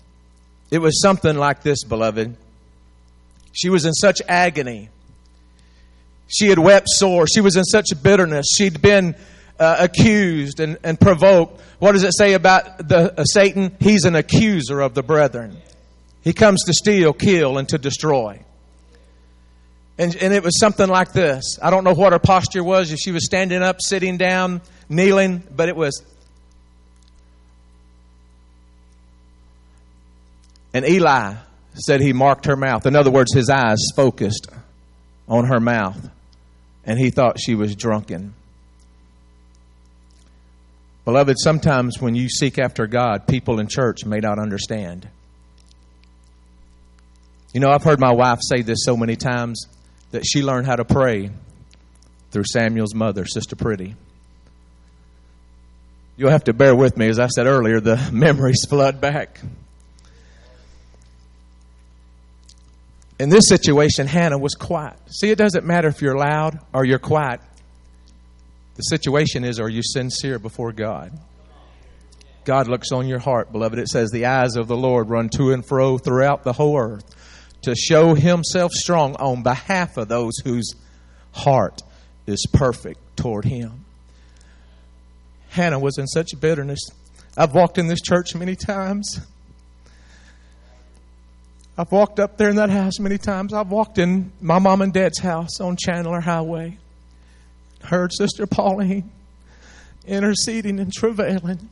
It 0.74 0.82
was 0.82 1.00
something 1.00 1.36
like 1.36 1.62
this, 1.62 1.84
beloved. 1.84 2.36
She 3.52 3.70
was 3.70 3.84
in 3.84 3.92
such 3.92 4.20
agony. 4.26 4.88
She 6.26 6.48
had 6.48 6.58
wept 6.58 6.88
sore. 6.88 7.28
She 7.28 7.40
was 7.40 7.54
in 7.54 7.62
such 7.62 7.90
bitterness. 8.02 8.46
She'd 8.56 8.82
been 8.82 9.14
uh, 9.56 9.76
accused 9.78 10.58
and, 10.58 10.78
and 10.82 10.98
provoked. 10.98 11.60
What 11.78 11.92
does 11.92 12.02
it 12.02 12.12
say 12.12 12.32
about 12.32 12.88
the 12.88 13.14
uh, 13.16 13.22
Satan? 13.22 13.76
He's 13.78 14.04
an 14.04 14.16
accuser 14.16 14.80
of 14.80 14.94
the 14.94 15.04
brethren. 15.04 15.58
He 16.24 16.32
comes 16.32 16.64
to 16.64 16.72
steal, 16.72 17.12
kill, 17.12 17.56
and 17.56 17.68
to 17.68 17.78
destroy. 17.78 18.40
And, 19.96 20.16
and 20.16 20.34
it 20.34 20.42
was 20.42 20.58
something 20.58 20.88
like 20.88 21.12
this. 21.12 21.56
I 21.62 21.70
don't 21.70 21.84
know 21.84 21.94
what 21.94 22.12
her 22.12 22.18
posture 22.18 22.64
was, 22.64 22.90
if 22.90 22.98
she 22.98 23.12
was 23.12 23.24
standing 23.24 23.62
up, 23.62 23.76
sitting 23.78 24.16
down, 24.16 24.60
kneeling, 24.88 25.44
but 25.54 25.68
it 25.68 25.76
was. 25.76 26.02
And 30.74 30.84
Eli 30.84 31.36
said 31.74 32.00
he 32.00 32.12
marked 32.12 32.46
her 32.46 32.56
mouth. 32.56 32.84
In 32.84 32.96
other 32.96 33.10
words, 33.10 33.32
his 33.32 33.48
eyes 33.48 33.78
focused 33.94 34.48
on 35.28 35.46
her 35.46 35.60
mouth, 35.60 36.10
and 36.84 36.98
he 36.98 37.10
thought 37.10 37.38
she 37.40 37.54
was 37.54 37.76
drunken. 37.76 38.34
Beloved, 41.04 41.36
sometimes 41.38 42.00
when 42.00 42.14
you 42.14 42.28
seek 42.28 42.58
after 42.58 42.86
God, 42.86 43.26
people 43.28 43.60
in 43.60 43.68
church 43.68 44.04
may 44.04 44.18
not 44.18 44.38
understand. 44.38 45.08
You 47.52 47.60
know, 47.60 47.70
I've 47.70 47.84
heard 47.84 48.00
my 48.00 48.12
wife 48.12 48.40
say 48.42 48.62
this 48.62 48.84
so 48.84 48.96
many 48.96 49.14
times 49.14 49.66
that 50.10 50.24
she 50.26 50.42
learned 50.42 50.66
how 50.66 50.76
to 50.76 50.84
pray 50.84 51.30
through 52.30 52.44
Samuel's 52.52 52.94
mother, 52.94 53.24
Sister 53.26 53.54
Pretty. 53.54 53.94
You'll 56.16 56.30
have 56.30 56.44
to 56.44 56.52
bear 56.52 56.74
with 56.74 56.96
me. 56.96 57.08
As 57.08 57.18
I 57.18 57.28
said 57.28 57.46
earlier, 57.46 57.80
the 57.80 57.96
memories 58.12 58.64
flood 58.68 59.00
back. 59.00 59.40
In 63.24 63.30
this 63.30 63.48
situation, 63.48 64.06
Hannah 64.06 64.36
was 64.36 64.54
quiet. 64.54 64.98
See, 65.10 65.30
it 65.30 65.38
doesn't 65.38 65.64
matter 65.64 65.88
if 65.88 66.02
you're 66.02 66.14
loud 66.14 66.58
or 66.74 66.84
you're 66.84 66.98
quiet. 66.98 67.40
The 68.74 68.82
situation 68.82 69.44
is, 69.44 69.58
are 69.58 69.68
you 69.70 69.80
sincere 69.82 70.38
before 70.38 70.72
God? 70.72 71.10
God 72.44 72.68
looks 72.68 72.92
on 72.92 73.08
your 73.08 73.20
heart, 73.20 73.50
beloved. 73.50 73.78
It 73.78 73.88
says, 73.88 74.10
The 74.10 74.26
eyes 74.26 74.56
of 74.56 74.68
the 74.68 74.76
Lord 74.76 75.08
run 75.08 75.30
to 75.38 75.52
and 75.52 75.66
fro 75.66 75.96
throughout 75.96 76.44
the 76.44 76.52
whole 76.52 76.78
earth 76.78 77.02
to 77.62 77.74
show 77.74 78.14
himself 78.14 78.72
strong 78.72 79.16
on 79.16 79.42
behalf 79.42 79.96
of 79.96 80.08
those 80.08 80.36
whose 80.44 80.74
heart 81.32 81.80
is 82.26 82.46
perfect 82.52 83.16
toward 83.16 83.46
him. 83.46 83.86
Hannah 85.48 85.78
was 85.78 85.96
in 85.96 86.06
such 86.08 86.38
bitterness. 86.38 86.90
I've 87.38 87.54
walked 87.54 87.78
in 87.78 87.86
this 87.86 88.02
church 88.02 88.34
many 88.34 88.54
times. 88.54 89.18
I've 91.76 91.90
walked 91.90 92.20
up 92.20 92.36
there 92.36 92.50
in 92.50 92.56
that 92.56 92.70
house 92.70 93.00
many 93.00 93.18
times. 93.18 93.52
I've 93.52 93.70
walked 93.70 93.98
in 93.98 94.32
my 94.40 94.58
mom 94.58 94.80
and 94.80 94.92
dad's 94.92 95.18
house 95.18 95.60
on 95.60 95.76
Chandler 95.76 96.20
Highway. 96.20 96.78
Heard 97.82 98.12
Sister 98.12 98.46
Pauline 98.46 99.10
interceding 100.06 100.78
and 100.78 100.92
travailing. 100.92 101.68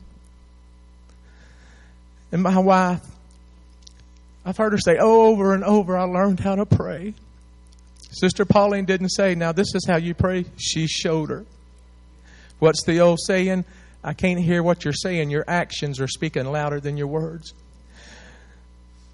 And 2.31 2.43
my 2.43 2.57
wife 2.57 3.01
I've 4.45 4.57
heard 4.57 4.73
her 4.73 4.77
say 4.77 4.97
over 4.97 5.53
and 5.53 5.63
over, 5.63 5.97
I 5.97 6.03
learned 6.03 6.39
how 6.39 6.55
to 6.55 6.65
pray. 6.65 7.13
Sister 8.11 8.45
Pauline 8.45 8.85
didn't 8.85 9.09
say, 9.09 9.35
now 9.35 9.51
this 9.51 9.73
is 9.73 9.85
how 9.87 9.95
you 9.97 10.13
pray. 10.13 10.45
She 10.57 10.85
showed 10.87 11.29
her. 11.29 11.45
What's 12.59 12.83
the 12.83 12.99
old 12.99 13.19
saying? 13.25 13.65
I 14.03 14.13
can't 14.13 14.39
hear 14.39 14.61
what 14.61 14.83
you're 14.83 14.93
saying. 14.93 15.29
Your 15.29 15.45
actions 15.47 15.99
are 16.01 16.07
speaking 16.07 16.45
louder 16.45 16.79
than 16.79 16.97
your 16.97 17.07
words. 17.07 17.53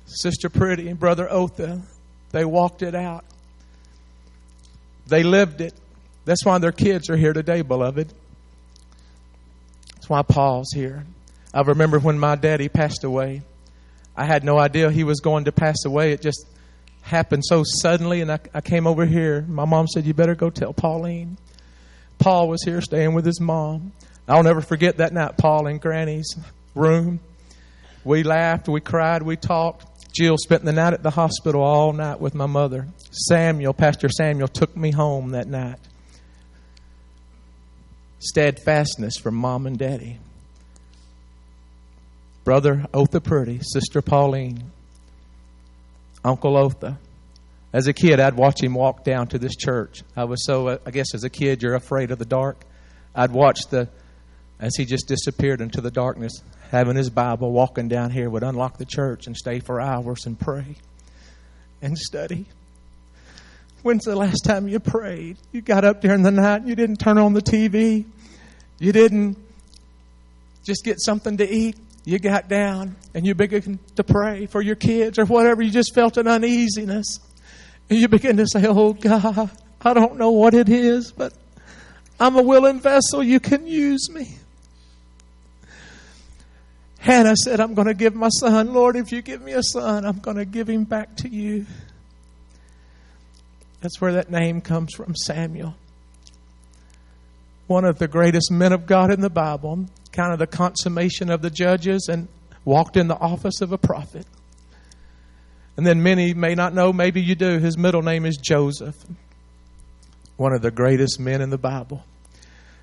Sister 0.09 0.49
Pretty 0.49 0.87
and 0.87 0.99
Brother 0.99 1.29
Otha, 1.29 1.81
they 2.31 2.45
walked 2.45 2.81
it 2.81 2.95
out. 2.95 3.25
They 5.07 5.23
lived 5.23 5.61
it. 5.61 5.73
That's 6.25 6.45
why 6.45 6.57
their 6.59 6.71
kids 6.71 7.09
are 7.09 7.17
here 7.17 7.33
today, 7.33 7.61
beloved. 7.61 8.13
That's 9.95 10.09
why 10.09 10.21
Paul's 10.21 10.71
here. 10.73 11.05
I 11.53 11.61
remember 11.61 11.99
when 11.99 12.19
my 12.19 12.35
daddy 12.35 12.69
passed 12.69 13.03
away. 13.03 13.41
I 14.15 14.25
had 14.25 14.43
no 14.43 14.59
idea 14.59 14.91
he 14.91 15.03
was 15.03 15.19
going 15.19 15.45
to 15.45 15.51
pass 15.51 15.85
away. 15.85 16.11
It 16.11 16.21
just 16.21 16.45
happened 17.01 17.43
so 17.45 17.63
suddenly, 17.63 18.21
and 18.21 18.31
I, 18.31 18.39
I 18.53 18.61
came 18.61 18.85
over 18.85 19.05
here. 19.05 19.43
My 19.47 19.65
mom 19.65 19.87
said, 19.87 20.05
You 20.05 20.13
better 20.13 20.35
go 20.35 20.49
tell 20.49 20.73
Pauline. 20.73 21.37
Paul 22.19 22.49
was 22.49 22.63
here 22.63 22.81
staying 22.81 23.13
with 23.13 23.25
his 23.25 23.39
mom. 23.39 23.93
I'll 24.27 24.43
never 24.43 24.61
forget 24.61 24.97
that 24.97 25.13
night, 25.13 25.37
Paul 25.37 25.67
in 25.67 25.79
Granny's 25.79 26.35
room. 26.75 27.19
We 28.03 28.23
laughed, 28.23 28.67
we 28.67 28.81
cried, 28.81 29.23
we 29.23 29.35
talked. 29.37 29.85
Jill 30.19 30.37
spent 30.37 30.65
the 30.65 30.73
night 30.73 30.91
at 30.91 31.01
the 31.01 31.11
hospital 31.11 31.61
all 31.61 31.93
night 31.93 32.19
with 32.19 32.35
my 32.35 32.45
mother. 32.45 32.87
Samuel, 33.09 33.73
Pastor 33.73 34.09
Samuel, 34.09 34.49
took 34.49 34.75
me 34.75 34.91
home 34.91 35.31
that 35.31 35.47
night. 35.47 35.79
Steadfastness 38.19 39.15
from 39.15 39.35
mom 39.35 39.65
and 39.65 39.79
daddy. 39.79 40.19
Brother 42.43 42.85
Otha 42.93 43.21
Pretty, 43.21 43.59
Sister 43.61 44.01
Pauline, 44.01 44.71
Uncle 46.25 46.57
Otha. 46.57 46.99
As 47.71 47.87
a 47.87 47.93
kid, 47.93 48.19
I'd 48.19 48.35
watch 48.35 48.61
him 48.61 48.73
walk 48.73 49.05
down 49.05 49.27
to 49.27 49.39
this 49.39 49.55
church. 49.55 50.03
I 50.17 50.25
was 50.25 50.45
so, 50.45 50.79
I 50.85 50.91
guess 50.91 51.15
as 51.15 51.23
a 51.23 51.29
kid, 51.29 51.63
you're 51.63 51.75
afraid 51.75 52.11
of 52.11 52.19
the 52.19 52.25
dark. 52.25 52.57
I'd 53.15 53.31
watch 53.31 53.67
the, 53.69 53.87
as 54.59 54.75
he 54.75 54.85
just 54.85 55.07
disappeared 55.07 55.61
into 55.61 55.81
the 55.81 55.91
darkness, 55.91 56.41
having 56.71 56.95
his 56.95 57.09
Bible, 57.09 57.51
walking 57.51 57.87
down 57.87 58.11
here, 58.11 58.29
would 58.29 58.43
unlock 58.43 58.77
the 58.77 58.85
church 58.85 59.27
and 59.27 59.35
stay 59.35 59.59
for 59.59 59.79
hours 59.79 60.25
and 60.25 60.39
pray 60.39 60.75
and 61.81 61.97
study. 61.97 62.45
When's 63.81 64.03
the 64.03 64.15
last 64.15 64.43
time 64.43 64.67
you 64.67 64.79
prayed? 64.79 65.37
You 65.51 65.61
got 65.61 65.85
up 65.85 66.01
during 66.01 66.23
the 66.23 66.31
night, 66.31 66.65
you 66.65 66.75
didn't 66.75 66.97
turn 66.97 67.17
on 67.17 67.33
the 67.33 67.41
TV, 67.41 68.05
you 68.77 68.91
didn't 68.91 69.37
just 70.65 70.83
get 70.83 70.99
something 70.99 71.37
to 71.37 71.49
eat 71.49 71.77
you 72.09 72.17
got 72.17 72.47
down 72.47 72.95
and 73.13 73.23
you 73.23 73.35
began 73.35 73.77
to 73.95 74.03
pray 74.03 74.47
for 74.47 74.63
your 74.63 74.75
kids 74.75 75.19
or 75.19 75.25
whatever, 75.25 75.61
you 75.61 75.69
just 75.69 75.93
felt 75.93 76.17
an 76.17 76.27
uneasiness. 76.27 77.19
And 77.87 77.99
you 77.99 78.07
begin 78.07 78.37
to 78.37 78.47
say, 78.47 78.65
Oh 78.65 78.93
God, 78.93 79.51
I 79.79 79.93
don't 79.93 80.17
know 80.17 80.31
what 80.31 80.55
it 80.55 80.69
is, 80.69 81.11
but 81.11 81.33
I'm 82.19 82.35
a 82.35 82.41
willing 82.41 82.79
vessel. 82.79 83.21
You 83.21 83.39
can 83.39 83.67
use 83.67 84.09
me. 84.09 84.38
Hannah 86.99 87.35
said, 87.35 87.59
I'm 87.59 87.73
going 87.73 87.87
to 87.87 87.93
give 87.93 88.13
my 88.13 88.29
son. 88.29 88.73
Lord, 88.73 88.95
if 88.95 89.11
you 89.11 89.21
give 89.21 89.41
me 89.41 89.53
a 89.53 89.63
son, 89.63 90.05
I'm 90.05 90.19
going 90.19 90.37
to 90.37 90.45
give 90.45 90.69
him 90.69 90.83
back 90.83 91.15
to 91.17 91.29
you. 91.29 91.65
That's 93.81 94.01
where 94.01 94.13
that 94.13 94.29
name 94.29 94.61
comes 94.61 94.93
from, 94.93 95.15
Samuel. 95.15 95.75
One 97.67 97.85
of 97.85 97.99
the 97.99 98.07
greatest 98.07 98.51
men 98.51 98.73
of 98.73 98.85
God 98.85 99.11
in 99.11 99.21
the 99.21 99.29
Bible 99.29 99.85
kind 100.11 100.33
of 100.33 100.39
the 100.39 100.47
consummation 100.47 101.29
of 101.29 101.41
the 101.41 101.49
judges 101.49 102.07
and 102.11 102.27
walked 102.65 102.97
in 102.97 103.07
the 103.07 103.17
office 103.17 103.61
of 103.61 103.71
a 103.71 103.77
prophet. 103.77 104.25
And 105.77 105.87
then 105.87 106.03
many 106.03 106.33
may 106.33 106.55
not 106.55 106.73
know, 106.73 106.91
maybe 106.91 107.21
you 107.21 107.35
do. 107.35 107.59
His 107.59 107.77
middle 107.77 108.01
name 108.01 108.25
is 108.25 108.35
Joseph, 108.35 108.95
one 110.35 110.53
of 110.53 110.61
the 110.61 110.71
greatest 110.71 111.19
men 111.19 111.41
in 111.41 111.51
the 111.51 111.57
Bible. 111.57 112.03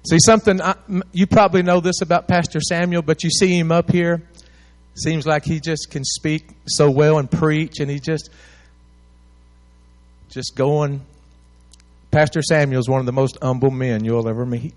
See, 0.08 0.18
something, 0.25 0.62
I, 0.62 0.76
you 1.12 1.26
probably 1.26 1.62
know 1.62 1.80
this 1.80 2.00
about 2.00 2.28
Pastor 2.28 2.60
Samuel, 2.60 3.02
but 3.02 3.25
you 3.25 3.30
see 3.30 3.58
him 3.58 3.72
up 3.72 3.90
here. 3.90 4.22
Seems 4.94 5.26
like 5.26 5.44
he 5.44 5.58
just 5.58 5.90
can 5.90 6.04
speak 6.04 6.48
so 6.66 6.90
well 6.90 7.18
and 7.18 7.28
preach, 7.28 7.80
and 7.80 7.90
he 7.90 7.98
just, 7.98 8.30
just 10.30 10.54
going. 10.54 11.00
Pastor 12.12 12.40
Samuel 12.40 12.78
is 12.78 12.88
one 12.88 13.00
of 13.00 13.06
the 13.06 13.12
most 13.12 13.36
humble 13.42 13.72
men 13.72 14.04
you'll 14.04 14.28
ever 14.28 14.46
meet. 14.46 14.75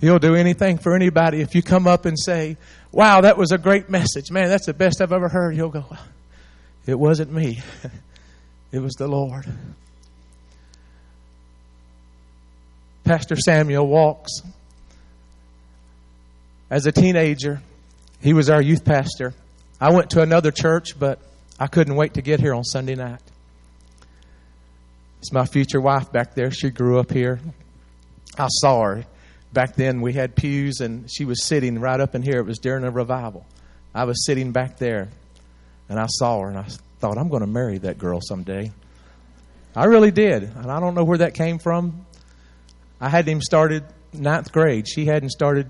He'll 0.00 0.20
do 0.20 0.36
anything 0.36 0.78
for 0.78 0.94
anybody. 0.94 1.40
If 1.40 1.54
you 1.54 1.62
come 1.62 1.86
up 1.88 2.04
and 2.04 2.18
say, 2.18 2.56
Wow, 2.92 3.22
that 3.22 3.36
was 3.36 3.50
a 3.50 3.58
great 3.58 3.90
message. 3.90 4.30
Man, 4.30 4.48
that's 4.48 4.66
the 4.66 4.74
best 4.74 5.00
I've 5.00 5.12
ever 5.12 5.28
heard. 5.28 5.56
He'll 5.56 5.70
go, 5.70 5.84
It 6.86 6.98
wasn't 6.98 7.32
me, 7.32 7.62
it 8.72 8.78
was 8.78 8.94
the 8.94 9.08
Lord. 9.08 9.46
Pastor 13.04 13.36
Samuel 13.36 13.86
walks. 13.86 14.42
As 16.70 16.86
a 16.86 16.92
teenager, 16.92 17.60
he 18.20 18.32
was 18.32 18.50
our 18.50 18.62
youth 18.62 18.84
pastor. 18.84 19.34
I 19.80 19.92
went 19.92 20.10
to 20.10 20.22
another 20.22 20.50
church, 20.50 20.98
but 20.98 21.20
I 21.58 21.66
couldn't 21.66 21.94
wait 21.94 22.14
to 22.14 22.22
get 22.22 22.40
here 22.40 22.54
on 22.54 22.64
Sunday 22.64 22.94
night. 22.94 23.20
It's 25.20 25.32
my 25.32 25.46
future 25.46 25.80
wife 25.80 26.10
back 26.10 26.34
there. 26.34 26.50
She 26.50 26.70
grew 26.70 26.98
up 26.98 27.10
here. 27.10 27.40
I 28.38 28.48
saw 28.48 28.82
her 28.82 29.04
back 29.54 29.76
then 29.76 30.00
we 30.02 30.12
had 30.12 30.34
pews 30.34 30.80
and 30.80 31.10
she 31.10 31.24
was 31.24 31.44
sitting 31.44 31.78
right 31.78 32.00
up 32.00 32.14
in 32.14 32.22
here. 32.22 32.38
It 32.38 32.46
was 32.46 32.58
during 32.58 32.84
a 32.84 32.90
revival. 32.90 33.46
I 33.94 34.04
was 34.04 34.26
sitting 34.26 34.50
back 34.50 34.76
there 34.78 35.08
and 35.88 35.98
I 35.98 36.06
saw 36.06 36.40
her 36.40 36.48
and 36.48 36.58
I 36.58 36.66
thought, 36.98 37.16
I'm 37.16 37.28
going 37.28 37.42
to 37.42 37.46
marry 37.46 37.78
that 37.78 37.96
girl 37.96 38.20
someday. 38.20 38.72
I 39.76 39.84
really 39.84 40.10
did. 40.10 40.42
And 40.42 40.70
I 40.70 40.80
don't 40.80 40.94
know 40.94 41.04
where 41.04 41.18
that 41.18 41.34
came 41.34 41.58
from. 41.58 42.04
I 43.04 43.10
hadn't 43.10 43.28
even 43.28 43.42
started 43.42 43.84
ninth 44.14 44.50
grade. 44.50 44.88
She 44.88 45.04
hadn't 45.04 45.28
started 45.28 45.68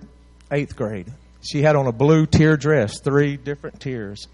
eighth 0.52 0.76
grade. 0.76 1.12
She 1.42 1.62
had 1.62 1.74
on 1.74 1.88
a 1.88 1.92
blue 1.92 2.26
tier 2.26 2.56
dress, 2.56 3.00
three 3.00 3.36
different 3.36 3.80
tiers. 3.80 4.28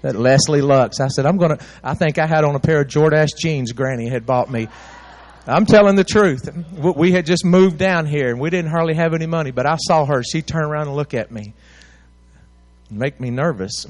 That 0.00 0.16
Leslie 0.16 0.62
Lux. 0.62 0.98
I 0.98 1.08
said, 1.08 1.26
I'm 1.26 1.36
gonna. 1.36 1.58
I 1.84 1.92
think 1.92 2.18
I 2.18 2.26
had 2.26 2.44
on 2.44 2.54
a 2.54 2.58
pair 2.58 2.80
of 2.80 2.88
Jordache 2.88 3.36
jeans 3.36 3.72
Granny 3.72 4.08
had 4.08 4.24
bought 4.24 4.50
me. 4.50 4.68
I'm 5.46 5.66
telling 5.66 5.96
the 5.96 6.04
truth. 6.04 6.48
We 6.80 7.12
had 7.12 7.26
just 7.26 7.44
moved 7.44 7.76
down 7.76 8.06
here 8.06 8.30
and 8.30 8.40
we 8.40 8.48
didn't 8.48 8.70
hardly 8.70 8.94
have 8.94 9.12
any 9.12 9.26
money, 9.26 9.50
but 9.50 9.66
I 9.66 9.76
saw 9.76 10.06
her. 10.06 10.22
She 10.22 10.40
turned 10.40 10.64
around 10.64 10.86
and 10.86 10.96
looked 10.96 11.12
at 11.12 11.30
me. 11.30 11.52
Make 12.90 13.20
me 13.20 13.28
nervous. 13.28 13.84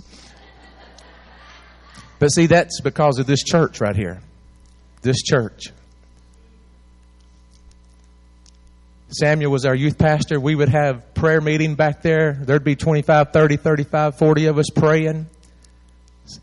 But 2.18 2.30
see, 2.30 2.46
that's 2.46 2.80
because 2.80 3.20
of 3.20 3.26
this 3.26 3.44
church 3.44 3.80
right 3.80 3.94
here. 3.94 4.20
This 5.02 5.22
church. 5.22 5.72
Samuel 9.08 9.52
was 9.52 9.64
our 9.64 9.74
youth 9.74 9.98
pastor. 9.98 10.40
We 10.40 10.54
would 10.54 10.68
have 10.68 11.14
prayer 11.14 11.40
meeting 11.40 11.76
back 11.76 12.02
there. 12.02 12.32
There'd 12.32 12.64
be 12.64 12.74
25, 12.74 13.32
30, 13.32 13.56
35, 13.56 14.18
40 14.18 14.46
of 14.46 14.58
us 14.58 14.66
praying. 14.74 15.26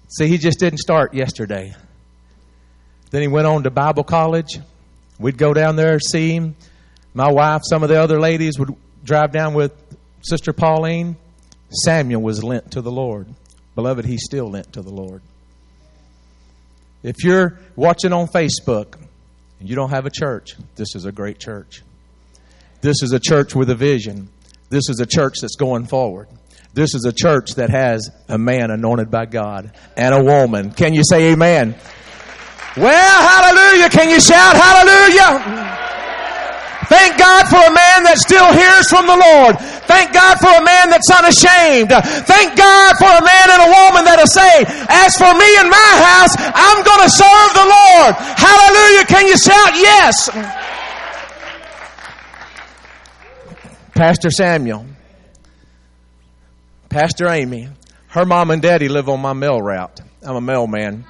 See, 0.10 0.27
he 0.27 0.38
just 0.38 0.60
didn't 0.60 0.79
start 0.79 1.13
yesterday. 1.13 1.74
Then 3.12 3.22
he 3.22 3.27
went 3.27 3.48
on 3.48 3.63
to 3.63 3.70
Bible 3.70 4.03
college. 4.03 4.60
We'd 5.20 5.38
go 5.38 5.53
down 5.53 5.75
there, 5.75 6.00
see 6.00 6.34
him. 6.36 6.55
My 7.13 7.32
wife, 7.32 7.62
some 7.65 7.84
of 7.84 7.89
the 7.89 8.00
other 8.01 8.20
ladies 8.20 8.58
would 8.58 8.74
drive 9.03 9.32
down 9.32 9.53
with 9.53 9.74
Sister 10.22 10.53
Pauline. 10.53 11.17
Samuel 11.70 12.22
was 12.22 12.43
lent 12.43 12.72
to 12.72 12.82
the 12.82 12.91
Lord. 12.91 13.27
Beloved, 13.75 14.05
he's 14.05 14.24
still 14.24 14.50
lent 14.50 14.74
to 14.74 14.82
the 14.82 14.89
Lord. 14.89 15.22
If 17.03 17.24
you're 17.24 17.60
watching 17.75 18.13
on 18.13 18.27
Facebook 18.27 18.96
and 19.60 19.70
you 19.70 19.75
don't 19.75 19.89
have 19.89 20.05
a 20.05 20.10
church, 20.10 20.55
this 20.75 20.96
is 20.96 21.05
a 21.05 21.12
great 21.12 21.39
church. 21.39 21.84
This 22.83 23.01
is 23.01 23.13
a 23.13 23.19
church 23.19 23.55
with 23.55 23.69
a 23.69 23.75
vision. 23.75 24.27
This 24.67 24.89
is 24.89 24.99
a 24.99 25.05
church 25.05 25.39
that's 25.39 25.55
going 25.55 25.87
forward. 25.87 26.27
This 26.73 26.93
is 26.93 27.05
a 27.05 27.13
church 27.15 27.55
that 27.55 27.69
has 27.69 28.11
a 28.27 28.37
man 28.37 28.71
anointed 28.71 29.09
by 29.09 29.23
God 29.25 29.71
and 29.95 30.13
a 30.13 30.21
woman. 30.21 30.75
Can 30.75 30.93
you 30.93 31.01
say 31.07 31.31
amen? 31.31 31.79
Well, 32.75 33.19
hallelujah. 33.23 33.87
Can 33.87 34.11
you 34.11 34.19
shout 34.19 34.59
hallelujah? 34.59 35.79
Thank 36.91 37.15
God 37.15 37.47
for 37.47 37.63
a 37.63 37.71
man 37.71 38.03
that 38.03 38.19
still 38.19 38.51
hears 38.51 38.91
from 38.91 39.07
the 39.07 39.15
Lord. 39.15 39.55
Thank 39.87 40.11
God 40.11 40.35
for 40.43 40.51
a 40.51 40.63
man 40.67 40.91
that's 40.91 41.07
unashamed. 41.07 41.87
Thank 42.27 42.59
God 42.59 42.99
for 42.99 43.07
a 43.07 43.23
man 43.23 43.47
and 43.47 43.61
a 43.63 43.71
woman 43.71 44.03
that'll 44.03 44.27
say, 44.27 44.67
as 44.91 45.15
for 45.15 45.31
me 45.31 45.49
and 45.63 45.71
my 45.71 45.91
house, 46.03 46.35
I'm 46.35 46.83
going 46.83 47.03
to 47.07 47.11
serve 47.15 47.49
the 47.55 47.63
Lord. 47.63 48.11
Hallelujah. 48.35 49.07
Can 49.07 49.23
you 49.31 49.39
shout 49.39 49.71
yes? 49.79 50.27
Pastor 53.93 54.31
Samuel, 54.31 54.88
Pastor 56.89 57.27
Amy, 57.27 57.69
her 58.07 58.25
mom 58.25 58.50
and 58.50 58.59
daddy 58.59 58.89
live 58.89 59.07
on 59.07 59.21
my 59.21 59.33
mail 59.33 59.62
route. 59.62 60.01
I'm 60.23 60.35
a 60.35 60.41
mailman. 60.41 61.05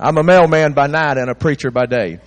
I'm 0.00 0.16
a 0.16 0.22
mailman 0.22 0.72
by 0.72 0.86
night 0.86 1.18
and 1.18 1.28
a 1.28 1.34
preacher 1.34 1.70
by 1.70 1.84
day. 1.84 2.20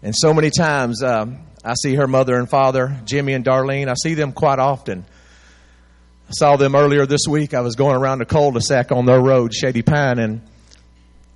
And 0.00 0.14
so 0.16 0.32
many 0.32 0.50
times 0.56 1.02
um, 1.02 1.40
I 1.64 1.74
see 1.74 1.96
her 1.96 2.06
mother 2.06 2.36
and 2.38 2.48
father, 2.48 3.00
Jimmy 3.04 3.32
and 3.32 3.44
Darlene. 3.44 3.88
I 3.88 3.94
see 3.94 4.14
them 4.14 4.30
quite 4.30 4.60
often. 4.60 5.04
I 6.28 6.32
saw 6.32 6.56
them 6.56 6.76
earlier 6.76 7.04
this 7.04 7.26
week. 7.28 7.52
I 7.52 7.62
was 7.62 7.74
going 7.74 7.96
around 7.96 8.18
the 8.18 8.26
cul-de-sac 8.26 8.92
on 8.92 9.06
their 9.06 9.20
road, 9.20 9.52
Shady 9.52 9.82
Pine, 9.82 10.20
and 10.20 10.40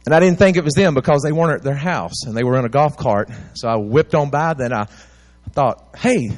and 0.06 0.14
I 0.14 0.20
didn't 0.20 0.38
think 0.38 0.56
it 0.56 0.64
was 0.64 0.74
them 0.74 0.94
because 0.94 1.22
they 1.22 1.32
weren't 1.32 1.56
at 1.56 1.62
their 1.62 1.74
house 1.74 2.24
and 2.24 2.36
they 2.36 2.44
were 2.44 2.56
in 2.56 2.64
a 2.64 2.70
golf 2.70 2.96
cart. 2.96 3.28
So 3.54 3.68
I 3.68 3.76
whipped 3.76 4.14
on 4.14 4.30
by. 4.30 4.54
Then 4.54 4.72
I 4.72 4.86
thought, 5.52 5.96
hey, 5.96 6.30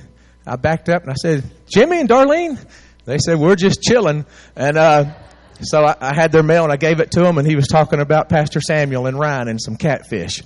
I 0.47 0.57
backed 0.57 0.89
up 0.89 1.03
and 1.03 1.11
I 1.11 1.15
said, 1.15 1.45
Jimmy 1.73 2.01
and 2.01 2.09
Darlene. 2.09 2.59
They 3.05 3.19
said 3.19 3.39
we're 3.39 3.57
just 3.57 3.83
chilling, 3.83 4.25
and 4.55 4.77
uh, 4.77 5.13
so 5.61 5.85
I, 5.85 5.97
I 6.01 6.15
had 6.15 6.31
their 6.31 6.45
mail 6.45 6.63
and 6.63 6.73
I 6.73 6.77
gave 6.77 7.01
it 7.01 7.11
to 7.13 7.27
him, 7.27 7.37
and 7.37 7.47
he 7.47 7.57
was 7.57 7.67
talking 7.67 7.99
about 8.01 8.29
Pastor 8.29 8.61
Samuel 8.61 9.07
and 9.07 9.19
Ryan 9.19 9.49
and 9.49 9.61
some 9.61 9.77
catfish, 9.77 10.43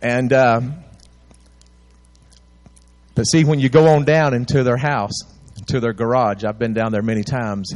and. 0.00 0.32
Uh, 0.32 0.60
but 3.14 3.24
see, 3.24 3.44
when 3.44 3.60
you 3.60 3.68
go 3.68 3.88
on 3.88 4.04
down 4.04 4.32
into 4.32 4.62
their 4.62 4.76
house, 4.76 5.12
to 5.66 5.80
their 5.80 5.92
garage, 5.92 6.44
I've 6.44 6.58
been 6.58 6.72
down 6.72 6.92
there 6.92 7.02
many 7.02 7.22
times. 7.22 7.74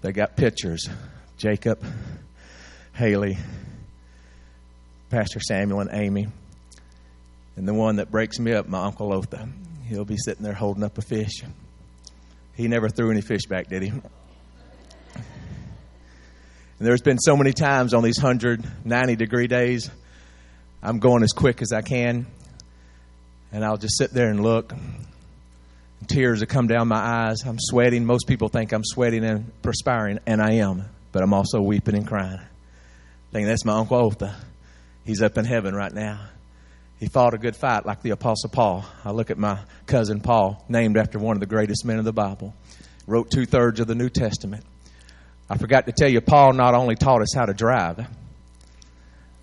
They 0.00 0.12
got 0.12 0.36
pictures. 0.36 0.88
Jacob, 1.36 1.84
Haley, 2.94 3.38
Pastor 5.10 5.40
Samuel, 5.40 5.80
and 5.80 5.90
Amy. 5.92 6.28
And 7.58 7.66
the 7.66 7.74
one 7.74 7.96
that 7.96 8.10
breaks 8.10 8.38
me 8.38 8.52
up, 8.52 8.68
my 8.68 8.84
Uncle 8.84 9.12
Otha. 9.12 9.48
He'll 9.88 10.04
be 10.04 10.16
sitting 10.16 10.44
there 10.44 10.54
holding 10.54 10.84
up 10.84 10.96
a 10.96 11.02
fish. 11.02 11.42
He 12.54 12.68
never 12.68 12.88
threw 12.88 13.10
any 13.10 13.20
fish 13.20 13.46
back, 13.46 13.66
did 13.68 13.82
he? 13.82 13.88
And 13.88 14.02
there's 16.78 17.02
been 17.02 17.18
so 17.18 17.36
many 17.36 17.52
times 17.52 17.94
on 17.94 18.04
these 18.04 18.18
190 18.18 19.16
degree 19.16 19.48
days, 19.48 19.90
I'm 20.80 21.00
going 21.00 21.24
as 21.24 21.32
quick 21.32 21.60
as 21.60 21.72
I 21.72 21.82
can 21.82 22.28
and 23.52 23.64
I'll 23.64 23.76
just 23.76 23.96
sit 23.98 24.12
there 24.12 24.28
and 24.28 24.42
look. 24.42 24.72
Tears 26.06 26.40
have 26.40 26.48
come 26.48 26.68
down 26.68 26.88
my 26.88 27.28
eyes. 27.28 27.42
I'm 27.44 27.58
sweating. 27.58 28.04
Most 28.04 28.26
people 28.26 28.48
think 28.48 28.72
I'm 28.72 28.84
sweating 28.84 29.24
and 29.24 29.50
perspiring, 29.62 30.20
and 30.26 30.40
I 30.40 30.54
am, 30.54 30.84
but 31.12 31.22
I'm 31.22 31.34
also 31.34 31.60
weeping 31.60 31.96
and 31.96 32.06
crying. 32.06 32.40
Thinking 33.32 33.48
that's 33.48 33.64
my 33.64 33.74
Uncle 33.74 33.98
Otha. 33.98 34.36
He's 35.04 35.22
up 35.22 35.36
in 35.36 35.44
heaven 35.44 35.74
right 35.74 35.92
now. 35.92 36.20
He 36.98 37.06
fought 37.06 37.34
a 37.34 37.38
good 37.38 37.54
fight 37.54 37.86
like 37.86 38.02
the 38.02 38.10
Apostle 38.10 38.50
Paul. 38.50 38.84
I 39.04 39.12
look 39.12 39.30
at 39.30 39.38
my 39.38 39.60
cousin 39.86 40.20
Paul, 40.20 40.64
named 40.68 40.96
after 40.96 41.18
one 41.18 41.36
of 41.36 41.40
the 41.40 41.46
greatest 41.46 41.84
men 41.84 41.98
of 41.98 42.04
the 42.04 42.12
Bible, 42.12 42.54
wrote 43.06 43.30
two 43.30 43.46
thirds 43.46 43.80
of 43.80 43.86
the 43.86 43.94
New 43.94 44.08
Testament. 44.08 44.64
I 45.48 45.56
forgot 45.56 45.86
to 45.86 45.92
tell 45.92 46.08
you, 46.08 46.20
Paul 46.20 46.54
not 46.54 46.74
only 46.74 46.96
taught 46.96 47.22
us 47.22 47.32
how 47.34 47.46
to 47.46 47.54
drive, 47.54 48.06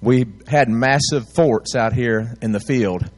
we 0.01 0.25
had 0.47 0.69
massive 0.69 1.23
forts 1.33 1.75
out 1.75 1.93
here 1.93 2.35
in 2.41 2.51
the 2.51 2.59
field 2.59 3.09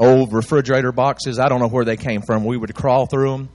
old 0.00 0.32
refrigerator 0.32 0.92
boxes. 0.92 1.38
I 1.38 1.48
don't 1.48 1.60
know 1.60 1.68
where 1.68 1.84
they 1.84 1.96
came 1.96 2.22
from. 2.22 2.44
We 2.44 2.56
would 2.56 2.74
crawl 2.74 3.06
through 3.06 3.30
them. 3.32 3.48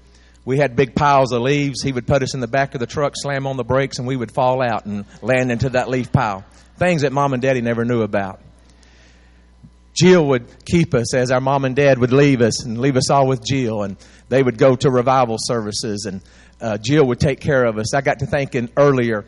We 0.46 0.60
had 0.60 0.76
big 0.76 0.94
piles 0.94 1.32
of 1.32 1.42
leaves. 1.42 1.82
He 1.82 1.92
would 1.92 2.06
put 2.06 2.22
us 2.22 2.36
in 2.36 2.40
the 2.40 2.48
back 2.48 2.76
of 2.76 2.80
the 2.80 2.86
truck, 2.86 3.14
slam 3.16 3.48
on 3.48 3.58
the 3.58 3.64
brakes, 3.64 3.98
and 3.98 4.08
we 4.08 4.16
would 4.16 4.32
fall 4.32 4.62
out 4.62 4.86
and 4.86 5.06
land 5.24 5.52
into 5.52 5.70
that 5.70 5.90
leaf 5.90 6.12
pile. 6.12 6.46
Things 6.78 7.02
that 7.02 7.12
mom 7.12 7.34
and 7.34 7.42
daddy 7.42 7.62
never 7.62 7.84
knew 7.84 8.04
about. 8.04 8.40
Jill 9.96 10.26
would 10.28 10.66
keep 10.66 10.94
us 10.94 11.16
as 11.16 11.32
our 11.32 11.40
mom 11.40 11.64
and 11.66 11.76
dad 11.76 12.00
would 12.00 12.12
leave 12.12 12.42
us 12.42 12.66
and 12.66 12.78
leave 12.78 12.98
us 12.98 13.10
all 13.10 13.28
with 13.28 13.44
Jill, 13.44 13.84
and 13.84 13.96
they 14.28 14.44
would 14.44 14.58
go 14.58 14.76
to 14.76 14.92
revival 14.92 15.38
services, 15.40 16.06
and 16.06 16.22
uh, 16.60 16.78
Jill 16.78 17.06
would 17.08 17.20
take 17.20 17.40
care 17.40 17.64
of 17.64 17.78
us. 17.78 17.94
I 17.94 18.02
got 18.02 18.20
to 18.20 18.26
thinking 18.26 18.70
earlier, 18.76 19.26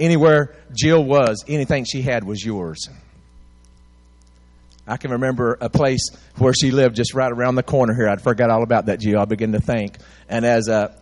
anywhere 0.00 0.56
Jill 0.76 1.04
was, 1.04 1.44
anything 1.46 1.84
she 1.84 2.02
had 2.02 2.24
was 2.24 2.44
yours. 2.44 2.88
I 4.88 4.96
can 4.96 5.12
remember 5.12 5.56
a 5.60 5.68
place 5.68 6.10
where 6.38 6.52
she 6.52 6.70
lived 6.70 6.96
just 6.96 7.14
right 7.14 7.30
around 7.30 7.56
the 7.56 7.62
corner 7.62 7.94
here. 7.94 8.08
I'd 8.08 8.22
forgot 8.22 8.50
all 8.50 8.62
about 8.62 8.86
that, 8.86 9.00
Jill. 9.00 9.18
I 9.20 9.24
begin 9.24 9.52
to 9.52 9.60
think. 9.60 9.96
And 10.28 10.44
as 10.44 10.68
a 10.68 10.94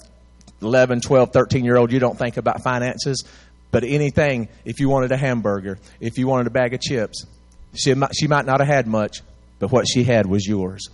11, 0.62 1.00
12, 1.00 1.32
13 1.32 1.64
year 1.64 1.76
old, 1.76 1.92
you 1.92 1.98
don't 1.98 2.18
think 2.18 2.36
about 2.36 2.62
finances. 2.62 3.24
But 3.70 3.84
anything, 3.84 4.48
if 4.64 4.80
you 4.80 4.88
wanted 4.88 5.12
a 5.12 5.16
hamburger, 5.16 5.78
if 6.00 6.16
you 6.16 6.26
wanted 6.26 6.46
a 6.46 6.50
bag 6.50 6.72
of 6.72 6.80
chips, 6.80 7.26
she 7.74 7.94
might, 7.94 8.14
she 8.14 8.26
might 8.26 8.46
not 8.46 8.60
have 8.60 8.68
had 8.68 8.86
much, 8.86 9.22
but 9.58 9.70
what 9.70 9.86
she 9.88 10.04
had 10.04 10.26
was 10.26 10.46
yours. 10.46 10.88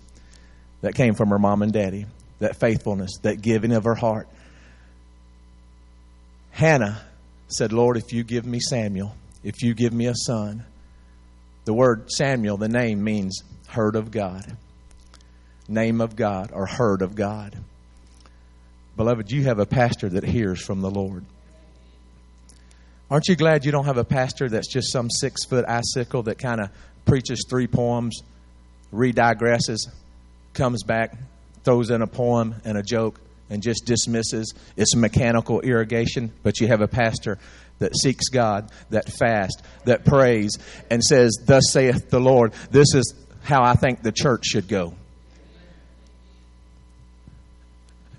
That 0.82 0.94
came 0.94 1.14
from 1.14 1.28
her 1.30 1.38
mom 1.38 1.62
and 1.62 1.72
daddy. 1.72 2.06
That 2.38 2.56
faithfulness, 2.56 3.18
that 3.22 3.42
giving 3.42 3.72
of 3.72 3.84
her 3.84 3.94
heart. 3.94 4.28
Hannah 6.50 7.00
said, 7.48 7.72
Lord, 7.72 7.96
if 7.96 8.12
you 8.12 8.24
give 8.24 8.46
me 8.46 8.60
Samuel, 8.60 9.14
if 9.42 9.62
you 9.62 9.74
give 9.74 9.92
me 9.92 10.06
a 10.06 10.14
son, 10.14 10.64
the 11.64 11.74
word 11.74 12.10
Samuel, 12.10 12.56
the 12.56 12.68
name 12.68 13.04
means 13.04 13.42
heard 13.68 13.96
of 13.96 14.10
God. 14.10 14.56
Name 15.68 16.00
of 16.00 16.16
God 16.16 16.50
or 16.52 16.66
heard 16.66 17.02
of 17.02 17.14
God. 17.14 17.56
Beloved, 18.96 19.30
you 19.30 19.44
have 19.44 19.58
a 19.58 19.66
pastor 19.66 20.08
that 20.08 20.24
hears 20.24 20.60
from 20.60 20.80
the 20.80 20.90
Lord. 20.90 21.24
Aren't 23.10 23.26
you 23.26 23.34
glad 23.34 23.64
you 23.64 23.72
don't 23.72 23.86
have 23.86 23.98
a 23.98 24.04
pastor 24.04 24.48
that's 24.48 24.68
just 24.68 24.92
some 24.92 25.10
six 25.10 25.44
foot 25.44 25.64
icicle 25.66 26.22
that 26.24 26.38
kind 26.38 26.60
of 26.60 26.70
preaches 27.04 27.44
three 27.50 27.66
poems, 27.66 28.20
redigresses, 28.92 29.88
comes 30.54 30.84
back, 30.84 31.16
throws 31.64 31.90
in 31.90 32.02
a 32.02 32.06
poem 32.06 32.54
and 32.64 32.78
a 32.78 32.84
joke, 32.84 33.20
and 33.50 33.64
just 33.64 33.84
dismisses? 33.84 34.54
It's 34.76 34.94
mechanical 34.94 35.60
irrigation, 35.60 36.30
but 36.44 36.60
you 36.60 36.68
have 36.68 36.82
a 36.82 36.88
pastor 36.88 37.38
that 37.80 37.96
seeks 37.96 38.28
God, 38.28 38.70
that 38.90 39.10
fast, 39.10 39.60
that 39.86 40.04
prays, 40.04 40.56
and 40.88 41.02
says, 41.02 41.36
Thus 41.44 41.64
saith 41.72 42.10
the 42.10 42.20
Lord. 42.20 42.52
This 42.70 42.94
is 42.94 43.12
how 43.42 43.64
I 43.64 43.74
think 43.74 44.02
the 44.02 44.12
church 44.12 44.44
should 44.44 44.68
go. 44.68 44.94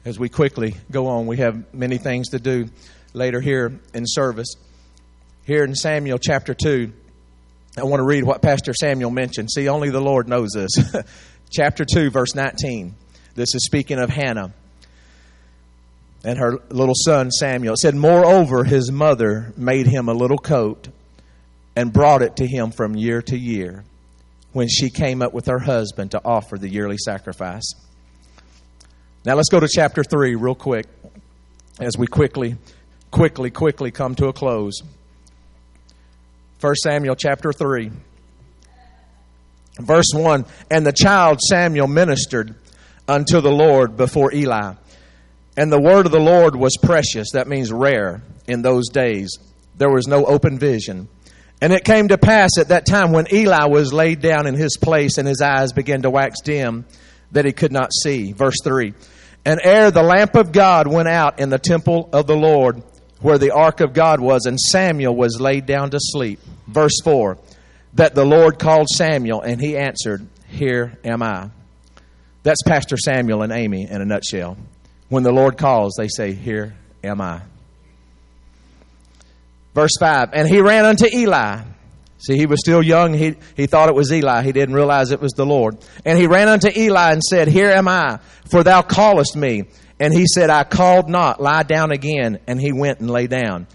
As 0.04 0.20
we 0.20 0.28
quickly 0.28 0.76
go 0.90 1.08
on, 1.08 1.28
we 1.28 1.38
have 1.38 1.74
many 1.74 1.98
things 1.98 2.30
to 2.30 2.40
do 2.40 2.68
later 3.14 3.40
here 3.40 3.80
in 3.94 4.04
service. 4.06 4.56
Here 5.52 5.66
in 5.66 5.76
Samuel 5.76 6.18
chapter 6.18 6.54
2, 6.54 6.94
I 7.78 7.84
want 7.84 8.00
to 8.00 8.06
read 8.06 8.24
what 8.24 8.42
Pastor 8.42 8.72
Samuel 8.74 9.12
mentioned. 9.12 9.52
See, 9.52 9.68
only 9.68 9.90
the 9.90 10.00
Lord 10.00 10.30
knows 10.30 10.52
this. 10.54 10.72
chapter 11.52 11.84
2, 11.84 12.10
verse 12.10 12.34
19. 12.36 12.96
This 13.36 13.54
is 13.54 13.66
speaking 13.66 14.00
of 14.00 14.10
Hannah. 14.10 14.54
and 16.24 16.40
her 16.40 16.54
little 16.70 16.96
son 16.96 17.32
Samuel. 17.32 17.74
It 17.74 17.80
said, 17.80 17.96
Moreover, 17.96 18.64
his 18.64 18.94
mother 18.94 19.52
made 19.58 19.88
him 19.88 20.08
a 20.08 20.14
little 20.14 20.38
coat 20.38 20.88
and 21.76 21.92
brought 21.92 22.22
it 22.22 22.38
to 22.38 22.48
him 22.48 22.72
from 22.72 22.96
year 22.96 23.22
to 23.24 23.38
year 23.38 23.84
when 24.54 24.70
she 24.70 24.90
came 24.90 25.22
up 25.22 25.34
with 25.34 25.48
her 25.48 25.60
husband 25.60 26.12
to 26.12 26.22
offer 26.24 26.58
the 26.58 26.70
yearly 26.70 26.98
sacrifice. 26.98 27.74
Now 29.26 29.36
let's 29.36 29.50
go 29.50 29.60
to 29.60 29.68
chapter 29.70 30.02
3 30.02 30.34
real 30.36 30.56
quick 30.56 30.88
as 31.78 31.98
we 31.98 32.08
quickly, 32.08 32.56
quickly, 33.12 33.50
quickly 33.52 33.92
come 33.92 34.16
to 34.16 34.28
a 34.28 34.34
close. 34.34 34.82
1 36.62 36.76
Samuel 36.76 37.16
chapter 37.16 37.52
3. 37.52 37.92
Verse 39.80 40.12
1 40.14 40.46
And 40.70 40.86
the 40.86 40.94
child 40.94 41.40
Samuel 41.42 41.88
ministered 41.88 42.54
unto 43.08 43.42
the 43.42 43.52
Lord 43.52 43.98
before 43.98 44.32
Eli. 44.32 44.76
And 45.58 45.72
the 45.72 45.82
word 45.82 46.06
of 46.06 46.12
the 46.12 46.20
Lord 46.20 46.56
was 46.56 46.78
precious, 46.82 47.32
that 47.32 47.48
means 47.48 47.72
rare, 47.72 48.22
in 48.48 48.62
those 48.62 48.90
days. 48.90 49.40
There 49.76 49.90
was 49.90 50.08
no 50.08 50.24
open 50.26 50.60
vision. 50.60 51.10
And 51.62 51.74
it 51.74 51.84
came 51.84 52.10
to 52.10 52.18
pass 52.18 52.52
at 52.60 52.70
that 52.70 52.86
time 52.86 53.12
when 53.12 53.34
Eli 53.34 53.66
was 53.66 53.92
laid 53.92 54.22
down 54.22 54.48
in 54.48 54.56
his 54.56 54.78
place 54.78 55.18
and 55.18 55.28
his 55.28 55.42
eyes 55.42 55.74
began 55.74 56.04
to 56.04 56.10
wax 56.10 56.42
dim 56.42 56.86
that 57.32 57.46
he 57.46 57.54
could 57.54 57.72
not 57.72 57.92
see. 57.92 58.34
Verse 58.34 58.58
3 58.64 58.94
And 59.46 59.60
ere 59.64 59.90
the 59.90 60.04
lamp 60.04 60.36
of 60.36 60.52
God 60.52 60.88
went 60.88 61.08
out 61.08 61.40
in 61.40 61.50
the 61.50 61.60
temple 61.60 62.10
of 62.14 62.28
the 62.28 62.36
Lord, 62.36 62.84
where 63.22 63.38
the 63.38 63.52
ark 63.52 63.80
of 63.80 63.94
God 63.94 64.20
was, 64.20 64.46
and 64.46 64.60
Samuel 64.60 65.16
was 65.16 65.40
laid 65.40 65.66
down 65.66 65.92
to 65.92 65.98
sleep. 66.00 66.40
Verse 66.68 67.00
4 67.04 67.38
That 67.94 68.16
the 68.16 68.26
Lord 68.26 68.60
called 68.60 68.88
Samuel, 68.90 69.42
and 69.42 69.60
he 69.60 69.78
answered, 69.78 70.28
Here 70.48 70.98
am 71.04 71.22
I. 71.22 71.50
That's 72.44 72.64
Pastor 72.64 72.98
Samuel 72.98 73.44
and 73.44 73.52
Amy 73.52 73.88
in 73.90 74.02
a 74.02 74.06
nutshell. 74.06 74.58
When 75.10 75.24
the 75.24 75.32
Lord 75.32 75.58
calls, 75.58 75.96
they 75.98 76.08
say, 76.08 76.34
Here 76.34 76.76
am 77.04 77.22
I. 77.22 77.42
Verse 79.74 79.92
5 80.00 80.30
And 80.34 80.48
he 80.48 80.62
ran 80.62 80.86
unto 80.86 81.06
Eli. 81.12 81.62
See, 82.22 82.38
he 82.38 82.46
was 82.46 82.60
still 82.60 82.84
young. 82.84 83.14
He, 83.14 83.36
he 83.56 83.66
thought 83.66 83.90
it 83.90 83.96
was 83.96 84.14
Eli. 84.14 84.44
He 84.44 84.52
didn't 84.52 84.76
realize 84.76 85.12
it 85.12 85.20
was 85.20 85.34
the 85.34 85.46
Lord. 85.46 85.78
And 86.06 86.20
he 86.20 86.28
ran 86.28 86.50
unto 86.50 86.70
Eli 86.76 87.14
and 87.14 87.24
said, 87.24 87.48
Here 87.48 87.72
am 87.72 87.88
I, 87.88 88.20
for 88.50 88.64
thou 88.64 88.84
callest 88.84 89.36
me. 89.36 89.64
And 90.00 90.14
he 90.14 90.26
said, 90.28 90.50
I 90.50 90.64
called 90.64 91.10
not, 91.10 91.42
lie 91.42 91.64
down 91.64 91.92
again. 91.92 92.40
And 92.46 92.62
he 92.62 92.72
went 92.74 93.00
and 93.00 93.10
lay 93.10 93.26
down. 93.28 93.68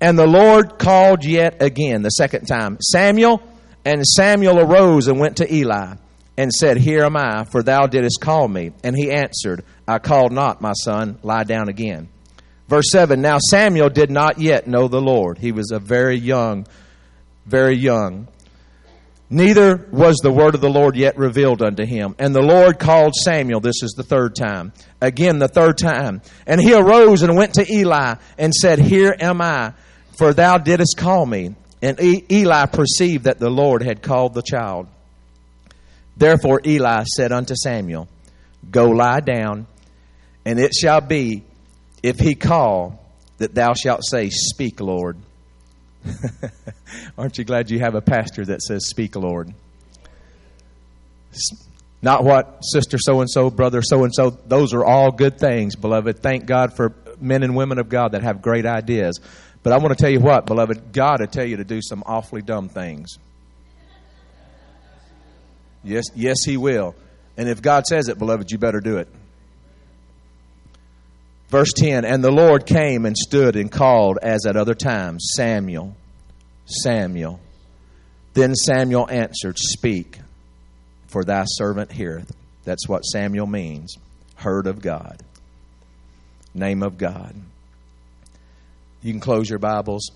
And 0.00 0.18
the 0.18 0.26
Lord 0.26 0.78
called 0.78 1.24
yet 1.24 1.62
again, 1.62 2.02
the 2.02 2.10
second 2.10 2.46
time, 2.46 2.78
Samuel. 2.80 3.42
And 3.84 4.04
Samuel 4.06 4.60
arose 4.60 5.08
and 5.08 5.20
went 5.20 5.38
to 5.38 5.54
Eli 5.54 5.94
and 6.36 6.52
said, 6.52 6.78
Here 6.78 7.04
am 7.04 7.16
I, 7.16 7.44
for 7.44 7.62
thou 7.62 7.86
didst 7.86 8.20
call 8.20 8.48
me. 8.48 8.72
And 8.82 8.96
he 8.96 9.10
answered, 9.10 9.64
I 9.86 9.98
called 9.98 10.32
not, 10.32 10.62
my 10.62 10.72
son, 10.72 11.18
lie 11.22 11.44
down 11.44 11.68
again. 11.68 12.08
Verse 12.68 12.90
7 12.90 13.20
Now 13.20 13.38
Samuel 13.38 13.90
did 13.90 14.10
not 14.10 14.38
yet 14.38 14.66
know 14.66 14.88
the 14.88 15.02
Lord. 15.02 15.38
He 15.38 15.52
was 15.52 15.70
a 15.70 15.78
very 15.78 16.16
young, 16.16 16.66
very 17.46 17.76
young. 17.76 18.28
Neither 19.30 19.88
was 19.90 20.16
the 20.22 20.30
word 20.30 20.54
of 20.54 20.60
the 20.60 20.70
Lord 20.70 20.96
yet 20.96 21.16
revealed 21.16 21.62
unto 21.62 21.84
him. 21.84 22.14
And 22.18 22.34
the 22.34 22.42
Lord 22.42 22.78
called 22.78 23.14
Samuel, 23.14 23.60
this 23.60 23.82
is 23.82 23.92
the 23.96 24.02
third 24.02 24.36
time, 24.36 24.72
again 25.00 25.38
the 25.38 25.48
third 25.48 25.78
time. 25.78 26.22
And 26.46 26.60
he 26.60 26.74
arose 26.74 27.22
and 27.22 27.36
went 27.36 27.54
to 27.54 27.72
Eli 27.72 28.16
and 28.38 28.54
said, 28.54 28.78
Here 28.78 29.16
am 29.18 29.40
I, 29.40 29.72
for 30.18 30.32
thou 30.32 30.58
didst 30.58 30.96
call 30.96 31.26
me. 31.26 31.54
And 31.82 32.00
Eli 32.00 32.66
perceived 32.66 33.24
that 33.24 33.40
the 33.40 33.50
Lord 33.50 33.82
had 33.82 34.02
called 34.02 34.34
the 34.34 34.42
child. 34.42 34.86
Therefore 36.16 36.60
Eli 36.64 37.04
said 37.04 37.32
unto 37.32 37.54
Samuel, 37.56 38.08
Go 38.70 38.90
lie 38.90 39.20
down, 39.20 39.66
and 40.44 40.58
it 40.58 40.74
shall 40.74 41.00
be, 41.00 41.42
if 42.02 42.18
he 42.18 42.34
call, 42.34 43.04
that 43.38 43.54
thou 43.54 43.74
shalt 43.74 44.04
say, 44.04 44.30
Speak, 44.30 44.80
Lord. 44.80 45.18
Aren't 47.18 47.38
you 47.38 47.44
glad 47.44 47.70
you 47.70 47.80
have 47.80 47.94
a 47.94 48.00
pastor 48.00 48.44
that 48.46 48.62
says, 48.62 48.86
Speak, 48.86 49.16
Lord? 49.16 49.52
Not 52.02 52.22
what 52.22 52.58
sister 52.62 52.98
so 52.98 53.20
and 53.20 53.30
so, 53.30 53.50
brother 53.50 53.80
so 53.82 54.04
and 54.04 54.14
so. 54.14 54.30
Those 54.30 54.74
are 54.74 54.84
all 54.84 55.10
good 55.10 55.38
things, 55.38 55.74
beloved. 55.74 56.20
Thank 56.20 56.46
God 56.46 56.76
for 56.76 56.94
men 57.20 57.42
and 57.42 57.56
women 57.56 57.78
of 57.78 57.88
God 57.88 58.12
that 58.12 58.22
have 58.22 58.42
great 58.42 58.66
ideas. 58.66 59.18
But 59.62 59.72
I 59.72 59.78
want 59.78 59.96
to 59.96 60.02
tell 60.02 60.10
you 60.10 60.20
what, 60.20 60.44
beloved, 60.44 60.92
God 60.92 61.20
will 61.20 61.26
tell 61.26 61.46
you 61.46 61.56
to 61.56 61.64
do 61.64 61.80
some 61.82 62.02
awfully 62.04 62.42
dumb 62.42 62.68
things. 62.68 63.16
Yes, 65.82 66.04
yes, 66.14 66.44
He 66.44 66.56
will. 66.56 66.94
And 67.36 67.48
if 67.48 67.62
God 67.62 67.86
says 67.86 68.08
it, 68.08 68.18
beloved, 68.18 68.50
you 68.50 68.58
better 68.58 68.80
do 68.80 68.98
it. 68.98 69.08
Verse 71.54 71.72
10 71.72 72.04
And 72.04 72.24
the 72.24 72.32
Lord 72.32 72.66
came 72.66 73.06
and 73.06 73.16
stood 73.16 73.54
and 73.54 73.70
called 73.70 74.18
as 74.20 74.44
at 74.44 74.56
other 74.56 74.74
times, 74.74 75.34
Samuel, 75.36 75.94
Samuel. 76.66 77.38
Then 78.32 78.56
Samuel 78.56 79.08
answered, 79.08 79.56
Speak, 79.56 80.18
for 81.06 81.22
thy 81.22 81.44
servant 81.46 81.92
heareth. 81.92 82.34
That's 82.64 82.88
what 82.88 83.02
Samuel 83.02 83.46
means 83.46 83.94
heard 84.34 84.66
of 84.66 84.82
God, 84.82 85.22
name 86.54 86.82
of 86.82 86.98
God. 86.98 87.36
You 89.00 89.12
can 89.12 89.20
close 89.20 89.48
your 89.48 89.60
Bibles. 89.60 90.10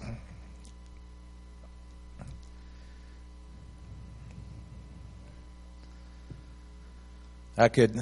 I 7.56 7.68
could 7.68 7.96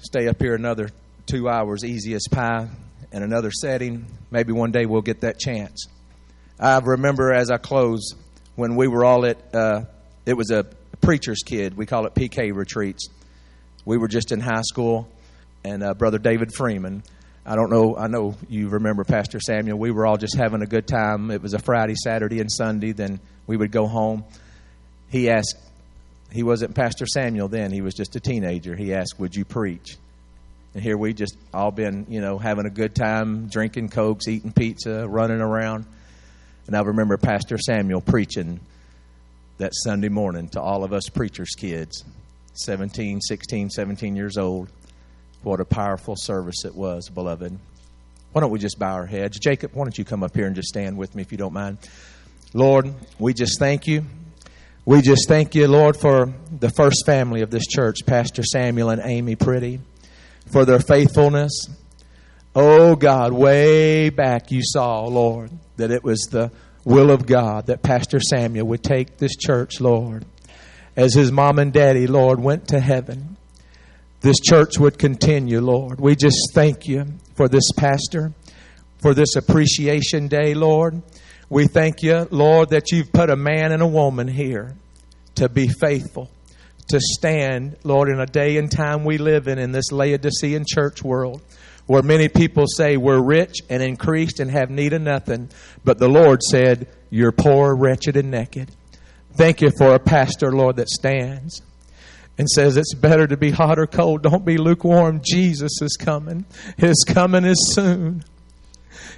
stay 0.00 0.26
up 0.26 0.42
here 0.42 0.56
another 0.56 0.90
two 1.30 1.48
hours, 1.48 1.84
easy 1.84 2.12
as 2.14 2.26
pie, 2.28 2.68
in 3.12 3.22
another 3.22 3.52
setting. 3.52 4.04
Maybe 4.32 4.52
one 4.52 4.72
day 4.72 4.84
we'll 4.84 5.00
get 5.00 5.20
that 5.20 5.38
chance. 5.38 5.86
I 6.58 6.78
remember 6.80 7.32
as 7.32 7.50
I 7.50 7.56
close 7.56 8.14
when 8.56 8.74
we 8.74 8.88
were 8.88 9.04
all 9.04 9.24
at, 9.24 9.54
uh, 9.54 9.82
it 10.26 10.34
was 10.34 10.50
a 10.50 10.66
preacher's 11.00 11.42
kid. 11.44 11.76
We 11.76 11.86
call 11.86 12.06
it 12.06 12.14
PK 12.14 12.52
retreats. 12.52 13.08
We 13.84 13.96
were 13.96 14.08
just 14.08 14.32
in 14.32 14.40
high 14.40 14.62
school, 14.62 15.08
and 15.64 15.84
uh, 15.84 15.94
Brother 15.94 16.18
David 16.18 16.52
Freeman. 16.52 17.04
I 17.46 17.54
don't 17.54 17.70
know, 17.70 17.96
I 17.96 18.08
know 18.08 18.34
you 18.48 18.68
remember 18.68 19.04
Pastor 19.04 19.38
Samuel. 19.40 19.78
We 19.78 19.92
were 19.92 20.06
all 20.06 20.16
just 20.16 20.36
having 20.36 20.62
a 20.62 20.66
good 20.66 20.86
time. 20.86 21.30
It 21.30 21.40
was 21.40 21.54
a 21.54 21.58
Friday, 21.58 21.94
Saturday, 21.94 22.40
and 22.40 22.50
Sunday. 22.50 22.92
Then 22.92 23.20
we 23.46 23.56
would 23.56 23.70
go 23.70 23.86
home. 23.86 24.24
He 25.10 25.30
asked 25.30 25.56
he 26.32 26.42
wasn't 26.42 26.74
Pastor 26.74 27.06
Samuel 27.06 27.48
then. 27.48 27.72
He 27.72 27.82
was 27.82 27.94
just 27.94 28.14
a 28.16 28.20
teenager. 28.20 28.76
He 28.76 28.92
asked, 28.94 29.18
Would 29.18 29.34
you 29.34 29.44
preach? 29.44 29.96
And 30.74 30.82
here 30.82 30.96
we 30.96 31.12
just 31.12 31.36
all 31.52 31.70
been, 31.70 32.06
you 32.08 32.20
know, 32.20 32.38
having 32.38 32.66
a 32.66 32.70
good 32.70 32.94
time, 32.94 33.48
drinking 33.48 33.88
cokes, 33.88 34.28
eating 34.28 34.52
pizza, 34.52 35.08
running 35.08 35.40
around. 35.40 35.84
And 36.66 36.76
I 36.76 36.82
remember 36.82 37.16
Pastor 37.16 37.58
Samuel 37.58 38.00
preaching 38.00 38.60
that 39.58 39.72
Sunday 39.74 40.08
morning 40.08 40.48
to 40.50 40.60
all 40.60 40.84
of 40.84 40.92
us 40.92 41.08
preachers' 41.08 41.54
kids, 41.56 42.04
17, 42.54 43.20
16, 43.20 43.70
17 43.70 44.16
years 44.16 44.36
old. 44.38 44.68
What 45.42 45.60
a 45.60 45.64
powerful 45.64 46.14
service 46.16 46.64
it 46.64 46.74
was, 46.74 47.08
beloved. 47.08 47.58
Why 48.32 48.40
don't 48.40 48.50
we 48.50 48.60
just 48.60 48.78
bow 48.78 48.94
our 48.94 49.06
heads? 49.06 49.38
Jacob, 49.40 49.72
why 49.74 49.84
don't 49.84 49.98
you 49.98 50.04
come 50.04 50.22
up 50.22 50.36
here 50.36 50.46
and 50.46 50.54
just 50.54 50.68
stand 50.68 50.96
with 50.96 51.14
me 51.16 51.22
if 51.22 51.32
you 51.32 51.38
don't 51.38 51.52
mind? 51.52 51.78
Lord, 52.54 52.94
we 53.18 53.34
just 53.34 53.58
thank 53.58 53.86
you 53.86 54.04
we 54.86 55.02
just 55.02 55.28
thank 55.28 55.54
you, 55.54 55.68
Lord, 55.68 55.96
for 55.96 56.32
the 56.50 56.70
first 56.70 57.04
family 57.04 57.42
of 57.42 57.50
this 57.50 57.66
church, 57.66 57.98
Pastor 58.06 58.42
Samuel 58.42 58.88
and 58.88 59.02
Amy 59.04 59.36
Pretty, 59.36 59.78
for 60.52 60.64
their 60.64 60.80
faithfulness. 60.80 61.68
Oh 62.54 62.96
God, 62.96 63.32
way 63.32 64.10
back 64.10 64.50
you 64.50 64.60
saw, 64.62 65.04
Lord, 65.04 65.50
that 65.76 65.90
it 65.90 66.02
was 66.02 66.20
the 66.30 66.50
will 66.84 67.10
of 67.10 67.26
God 67.26 67.66
that 67.66 67.82
Pastor 67.82 68.18
Samuel 68.20 68.66
would 68.66 68.82
take 68.82 69.18
this 69.18 69.36
church, 69.36 69.80
Lord. 69.80 70.24
As 70.96 71.14
his 71.14 71.30
mom 71.30 71.58
and 71.58 71.72
daddy, 71.72 72.06
Lord, 72.06 72.40
went 72.40 72.68
to 72.68 72.80
heaven, 72.80 73.36
this 74.20 74.40
church 74.40 74.78
would 74.78 74.98
continue, 74.98 75.60
Lord. 75.60 76.00
We 76.00 76.16
just 76.16 76.50
thank 76.54 76.86
you 76.88 77.06
for 77.36 77.48
this 77.48 77.70
pastor, 77.76 78.32
for 78.98 79.14
this 79.14 79.36
appreciation 79.36 80.28
day, 80.28 80.54
Lord. 80.54 81.00
We 81.48 81.66
thank 81.66 82.02
you, 82.02 82.26
Lord, 82.30 82.70
that 82.70 82.92
you've 82.92 83.12
put 83.12 83.30
a 83.30 83.36
man 83.36 83.72
and 83.72 83.82
a 83.82 83.86
woman 83.86 84.28
here 84.28 84.74
to 85.36 85.48
be 85.48 85.68
faithful, 85.68 86.30
to 86.90 87.00
stand, 87.00 87.76
Lord, 87.82 88.08
in 88.08 88.20
a 88.20 88.26
day 88.26 88.56
and 88.56 88.70
time 88.70 89.04
we 89.04 89.18
live 89.18 89.48
in, 89.48 89.58
in 89.58 89.72
this 89.72 89.90
Laodicean 89.90 90.64
church 90.68 91.02
world, 91.02 91.42
where 91.86 92.02
many 92.02 92.28
people 92.28 92.66
say 92.66 92.96
we're 92.96 93.20
rich 93.20 93.56
and 93.68 93.82
increased 93.82 94.38
and 94.38 94.50
have 94.50 94.70
need 94.70 94.92
of 94.92 95.02
nothing, 95.02 95.50
but 95.84 95.98
the 95.98 96.08
Lord 96.08 96.42
said, 96.42 96.88
You're 97.10 97.32
poor, 97.32 97.74
wretched, 97.74 98.16
and 98.16 98.30
naked. 98.30 98.70
Thank 99.34 99.60
you 99.60 99.70
for 99.78 99.94
a 99.94 99.98
pastor, 99.98 100.52
Lord, 100.52 100.76
that 100.76 100.88
stands 100.88 101.62
and 102.38 102.48
says 102.48 102.76
it's 102.76 102.94
better 102.94 103.26
to 103.26 103.36
be 103.36 103.50
hot 103.50 103.78
or 103.78 103.86
cold. 103.86 104.22
Don't 104.22 104.44
be 104.44 104.56
lukewarm. 104.56 105.20
Jesus 105.22 105.82
is 105.82 105.96
coming. 105.98 106.44
His 106.76 107.04
coming 107.06 107.44
is 107.44 107.74
soon. 107.74 108.24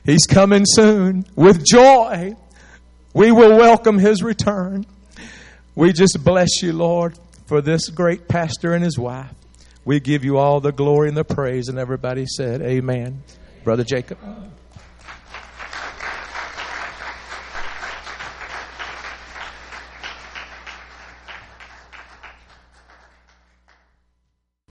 He's 0.04 0.26
coming 0.26 0.64
soon 0.66 1.24
with 1.37 1.64
joy. 1.64 2.35
We 3.14 3.30
will 3.30 3.56
welcome 3.56 3.98
his 3.98 4.22
return. 4.22 4.87
We 5.74 5.92
just 5.92 6.22
bless 6.22 6.62
you, 6.62 6.72
Lord, 6.72 7.18
for 7.46 7.61
this 7.61 7.88
great 7.88 8.28
pastor 8.28 8.74
and 8.74 8.85
his 8.85 8.98
wife. 8.98 9.35
We 9.85 10.00
give 10.00 10.24
you 10.24 10.38
all 10.38 10.61
the 10.61 10.72
glory 10.72 11.09
and 11.09 11.16
the 11.16 11.24
praise. 11.24 11.68
And 11.68 11.78
everybody 11.78 12.26
said, 12.26 12.62
Amen. 12.62 13.22
Brother 13.64 13.85
Jacob. 13.85 14.18